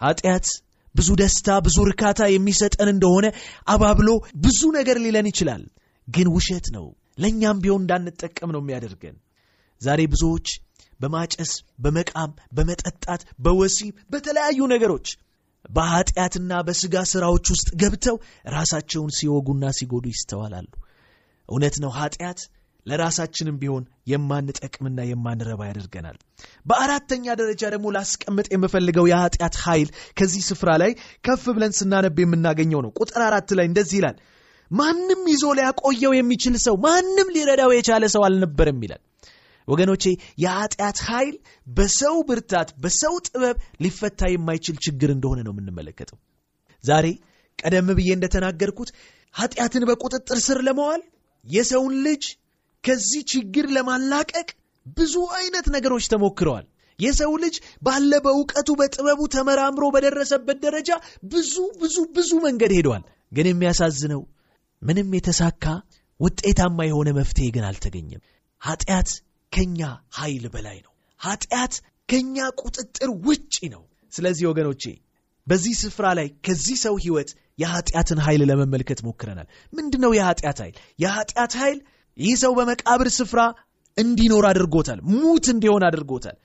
ኃጢአት 0.00 0.46
ብዙ 0.94 1.08
ደስታ፣ 1.20 1.48
ብዙ 1.66 1.76
እርካታ 1.86 2.20
የሚሰጠን 2.30 2.88
እንደሆነ 2.92 3.26
አባብሎ 3.68 4.08
ብዙ 4.44 4.60
ነገር 4.76 4.96
ሊለን 5.04 5.28
ይችላል። 5.30 5.62
ግን 6.08 6.28
ውሸት 6.34 6.66
ነው። 6.76 6.86
ለእኛም 7.22 7.60
ቢሆን 7.62 7.82
እንዳንጠቀም 7.82 8.50
ነው 8.54 8.60
የሚያደርገን። 8.62 9.16
ዛሬ 9.80 10.00
ብዙዎች 10.12 10.46
በማጨስ 11.00 11.52
በመቃም 11.78 12.30
በመጠጣት 12.56 13.22
በወሲብ 13.44 13.94
በተለያዩ 14.10 14.60
ነገሮች 14.74 15.08
በኃጢአትና 15.70 16.52
በሥጋ 16.66 16.96
ሥራዎች 17.12 17.46
ውስጥ 17.54 17.68
ገብተው 17.80 18.16
ራሳቸውን 18.54 19.10
ሲወጉና 19.18 19.64
ሲጎዱ 19.78 20.04
ይስተዋላሉ። 20.12 20.68
እውነት 21.48 21.76
ነው። 21.82 21.90
ኃጢአት 21.98 22.40
ለራሳችንም 22.86 23.56
ቢሆን 23.60 23.82
የማንጠቅምና 24.10 24.98
የማንረባ 25.08 25.60
ያደርገናል። 25.68 26.16
በአራተኛ 26.66 27.34
ደረጃ 27.40 27.62
ደግሞ 27.74 27.86
ላስቀምጥ 27.96 28.46
የምፈልገው 28.54 29.06
የኃጢአት 29.10 29.56
ኃይል 29.64 29.88
ከዚህ 30.18 30.42
ስፍራ 30.48 30.70
ላይ 30.82 30.92
ከፍ 31.24 31.44
ብለን 31.56 31.74
ስናነብ 31.78 32.18
የምናገኘው 32.22 32.82
ነው። 32.86 32.92
ቁጥር 33.00 33.22
አራት 33.28 33.52
ላይ 33.58 33.68
እንደዚህ 33.70 33.98
ይላል፣ 34.00 34.16
ማንም 34.70 35.22
ይዞ 35.32 35.44
ሊያቆየው 35.58 36.14
የሚችል 36.16 36.56
ሰው 36.64 36.74
ማንም 36.86 37.28
ሊረዳው 37.36 37.70
የቻለ 37.76 38.04
ሰው 38.14 38.24
አልነበረም 38.26 38.80
ይላል። 38.86 39.02
ወገኖቼ 39.68 40.04
የኃጢአት 40.42 40.98
ኃይል 41.08 41.34
በሰው 41.70 42.16
ብርታት፣ 42.28 42.68
በሰው 42.82 43.14
ጥበብ 43.26 43.56
ሊፈታ 43.84 44.30
የማይችል 44.32 44.76
ችግር 44.86 45.10
እንደሆነ 45.14 45.40
ነው 45.46 45.52
የምንመለከተው። 45.54 46.18
ዛሬ 46.84 47.06
ቀደም 47.58 47.88
ብዬ 47.98 48.08
እንደተናገርኩት 48.16 48.90
ኃጢአትን 49.34 49.84
በቁጥጥር 49.88 50.38
ስር 50.44 50.58
ለመዋል 50.66 51.02
የሰውን 51.46 51.94
ልጅ 52.06 52.24
ከዚህ 52.84 53.22
ችግር 53.32 53.66
ለማላቀቅ 53.76 54.48
ብዙ 54.96 55.14
አይነት 55.38 55.66
ነገሮች 55.74 56.04
ተሞክረዋል። 56.12 56.66
የሰው 56.98 57.32
ልጅ 57.42 57.56
ባለ 57.82 58.12
በእውቀቱ 58.24 58.68
በጥበቡ 58.78 59.20
ተመራምሮ 59.34 59.84
በደረሰበት 59.94 60.58
ደረጃ 60.64 60.90
ብዙ 61.32 61.52
ብዙ 61.82 61.96
ብዙ 62.16 62.30
መንገድ 62.46 62.72
ሄደዋል። 62.78 63.02
ግን 63.32 63.46
የሚያሳዝነው 63.48 64.22
ምንም 64.82 65.14
የተሳካ 65.16 65.64
ውጤታማ 66.20 66.78
የሆነ 66.88 67.08
መፍትሄ 67.18 67.46
ግን 67.56 67.64
አልተገኘም። 67.68 68.22
ኃጢአት 68.62 69.10
ከኛ 69.52 69.80
ኃይል 70.18 70.44
በላይ 70.54 70.78
ነው። 70.86 70.92
ኃጢአት 71.20 71.74
ከኛ 72.08 72.36
ቁጥጥር 72.60 73.10
ውጪ 73.26 73.54
ነው። 73.74 73.82
ስለዚህ 74.12 74.44
ወገኖቼ 74.50 74.82
በዚህ 75.46 75.74
ስፍራ 75.82 76.06
ላይ 76.18 76.28
ከዚህ 76.46 76.76
ሰው 76.84 76.94
ሕይወት 77.02 77.30
የኃጢአትን 77.58 78.18
ኃይል 78.24 78.42
ለመመልከት 78.50 79.00
ሞክረናል። 79.06 79.46
ምንድን 79.72 80.00
ነው 80.04 80.12
የኃጢአት 80.16 80.58
ኃይል? 80.62 80.74
የኃጢአት 80.98 81.52
ኃይል 81.60 81.78
ይህ 82.18 82.34
ሰው 82.42 82.52
በመቃብር 82.58 83.08
ስፍራ 83.16 83.40
እንዲኖር 83.96 84.44
አድርጎታል። 84.50 84.98
ሙት 85.12 85.46
እንዲሆን 85.54 85.84
አድርጎታል። 85.88 86.36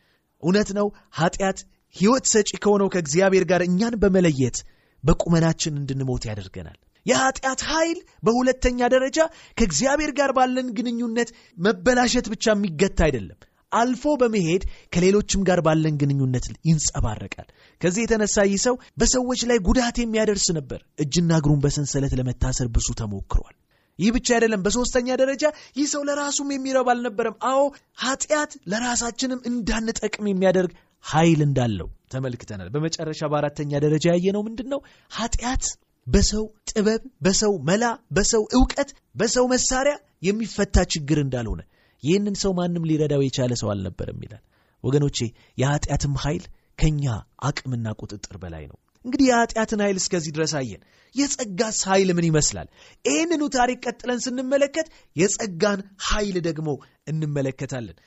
እውነት 0.44 0.70
ነው። 0.78 0.88
ኃጢአት 1.14 1.60
ሕይወት 1.96 2.26
ሰጪ 2.32 2.52
ከሆነው 2.64 2.88
ከእግዚአብሔር 2.94 3.44
ጋር 3.52 3.62
እኛን 3.64 3.96
በመለየት 4.04 4.58
በቁመናችን 5.04 5.74
እንድንሞት 5.82 6.24
ያደርገናል። 6.30 6.78
የኃጢአት 7.06 7.62
ኃይል 7.70 7.98
በሁለተኛ 8.26 8.90
ደረጃ 8.94 9.18
ከእግዚአብሔር 9.58 10.12
ጋር 10.20 10.32
ባለን 10.38 10.70
ግንኙነት 10.78 11.32
መበላሸት 11.58 12.28
ብቻ 12.34 12.46
የሚገታ 12.56 13.00
አይደለም። 13.08 13.40
አልፎ 13.72 14.04
በመሄድ 14.22 14.64
ከሌሎችም 14.94 15.42
ጋር 15.48 15.60
ባለን 15.68 15.96
ግንኙነት 16.02 16.46
ይንጸባረቃል። 16.70 17.48
ከዚህ 17.82 18.02
የተነሳ 18.04 18.46
ይህ 18.46 18.60
ሰው 18.66 18.76
በሰዎች 18.98 19.42
ላይ 19.50 19.60
ጉዳት 19.68 19.98
የሚያደርስ 20.02 20.48
ነበር። 20.58 20.82
እጅና 21.00 21.32
እግሩን 21.42 21.62
በሰንሰለት 21.64 22.14
ለመታሰር 22.20 22.68
ብዙ 22.76 22.88
ተሞክሯል። 23.02 23.56
ይህ 24.00 24.12
ብቻ 24.16 24.28
አይደለም። 24.36 24.62
በሦስተኛ 24.66 25.08
ደረጃ 25.22 25.44
ይህ 25.78 25.88
ሰው 25.92 26.02
ለራሱም 26.08 26.48
የሚረባ 26.54 26.90
አልነበረም። 26.94 27.36
አዎ 27.50 27.64
ኃጢአት 28.04 28.52
ለራሳችንም 28.72 29.44
እንዳንጠቅም 29.50 30.30
የሚያደርግ 30.32 30.72
ኃይል 31.06 31.40
እንዳለው 31.48 31.88
ተመልክተናል። 32.12 32.70
በመጨረሻ 32.74 33.22
በአራተኛ 33.32 33.72
ደረጃ 33.86 34.06
ያየነው 34.14 34.44
ምንድን 34.48 34.68
ነው? 34.74 34.80
ኃጢአት 35.12 35.64
በሰው 36.08 36.44
ጥበብ፣ 36.70 37.02
በሰው 37.22 37.54
መላ፣ 37.70 37.84
በሰው 38.12 38.44
እውቀት፣ 38.58 38.90
በሰው 39.16 39.46
መሳሪያ 39.54 39.96
የሚፈታ 40.28 40.78
ችግር 40.94 41.18
እንዳልሆነ 41.24 41.62
ይህንን 42.04 42.36
ሰው 42.42 42.52
ማንም 42.58 42.88
ሊረዳው 42.90 43.22
የቻለ 43.24 43.54
ሰው 43.62 43.70
አልነበረም 43.74 44.24
ይላል። 44.26 44.44
ወገኖቼ 44.84 45.18
የኃጢአትም 45.62 46.16
ኃይል 46.24 46.44
ከኛ 46.80 47.06
አቅምና 47.44 47.88
ቁጥጥር 48.02 48.36
በላይ 48.44 48.64
ነው። 48.72 48.78
እንግዲህ 49.06 49.26
የኃጢአትን 49.30 49.82
ኃይል 49.84 49.98
እስከዚህ 50.02 50.32
ድረስ 50.36 50.54
አየን። 50.60 50.82
የጸጋስ 51.16 51.80
ኃይል 51.90 52.10
ምን 52.18 52.28
ይመስላል? 52.30 52.68
ይህንኑ 53.06 53.42
ታሪክ 53.56 53.80
ቀጥለን 53.86 54.20
ስንመለከት 54.26 54.88
የጸጋን 55.16 55.80
ኃይል 56.10 56.38
ደግሞ 56.48 56.70
እንመለከታለን። 57.08 57.98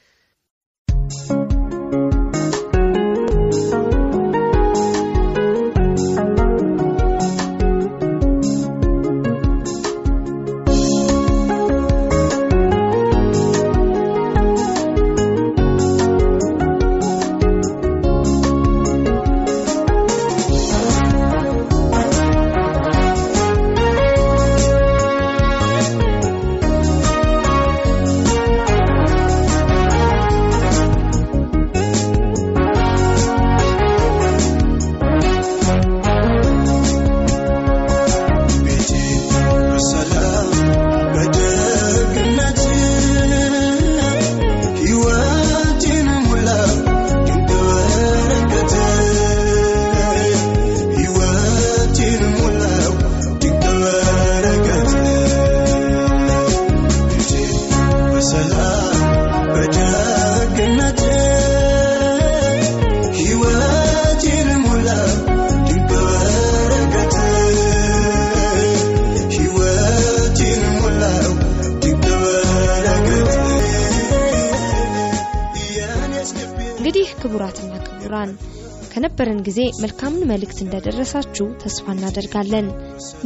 ከነበረን 79.09 79.43
ጊዜ 79.47 79.61
መልካምን 79.83 80.23
መልእክት 80.29 80.59
እንደደረሳችሁ 80.63 81.45
ተስፋ 81.61 81.85
እናደርጋለን። 81.93 82.67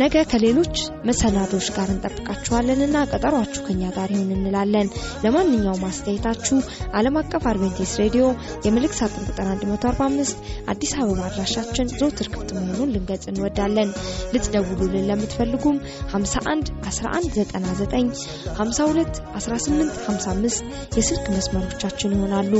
ነገ 0.02 0.24
ከሌሎች 0.30 0.74
መሰናዶች 1.08 1.66
ጋር 1.76 1.88
እንጠብቃችኋለንና 1.92 2.96
ቀጠሯችሁ 3.10 3.62
ከኛ 3.66 3.82
ጋር 3.96 4.10
ይሁን 4.14 4.34
እንላለን። 4.36 4.88
ለማንኛውም 5.24 5.86
አስተያየታችሁ 5.88 6.58
ዓለም 7.00 7.16
አቀፍ 7.20 7.46
አድቬንቲስት 7.52 8.00
ሬዲዮ 8.02 8.24
የመልእክት 8.66 8.98
ሳጥን 9.00 9.24
ቁጥር 9.28 9.48
145 9.64 10.44
አዲስ 10.74 10.92
አበባ 10.98 11.24
አድራሻችን 11.28 11.92
ዘወትር 11.94 12.28
ክፍት 12.34 12.52
መሆኑን 12.58 12.92
ልንገልጽ 12.94 13.26
እንወዳለን። 13.32 13.90
ልትደውሉልን 14.34 15.08
ለምትፈልጉም 15.10 15.78
51 16.14 16.72
1199 16.84 18.26
52 18.60 19.22
18 19.38 20.04
55 20.06 20.62
የስልክ 20.98 21.26
መስመሮቻችን 21.36 22.16
ይሆናሉ። 22.18 22.54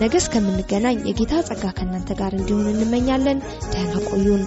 ነገ 0.00 0.14
እስከምንገናኝ 0.20 0.96
የጌታ 1.08 1.34
ጸጋ 1.48 1.64
ከእናንተ 1.76 2.10
ጋር 2.18 2.32
እንዲሆን 2.38 2.66
እንመኛለን። 2.72 3.38
ደህና 3.72 3.94
ቆዩን። 4.08 4.42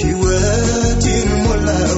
ሕይወት 0.00 1.04
ይሞላው 1.12 1.96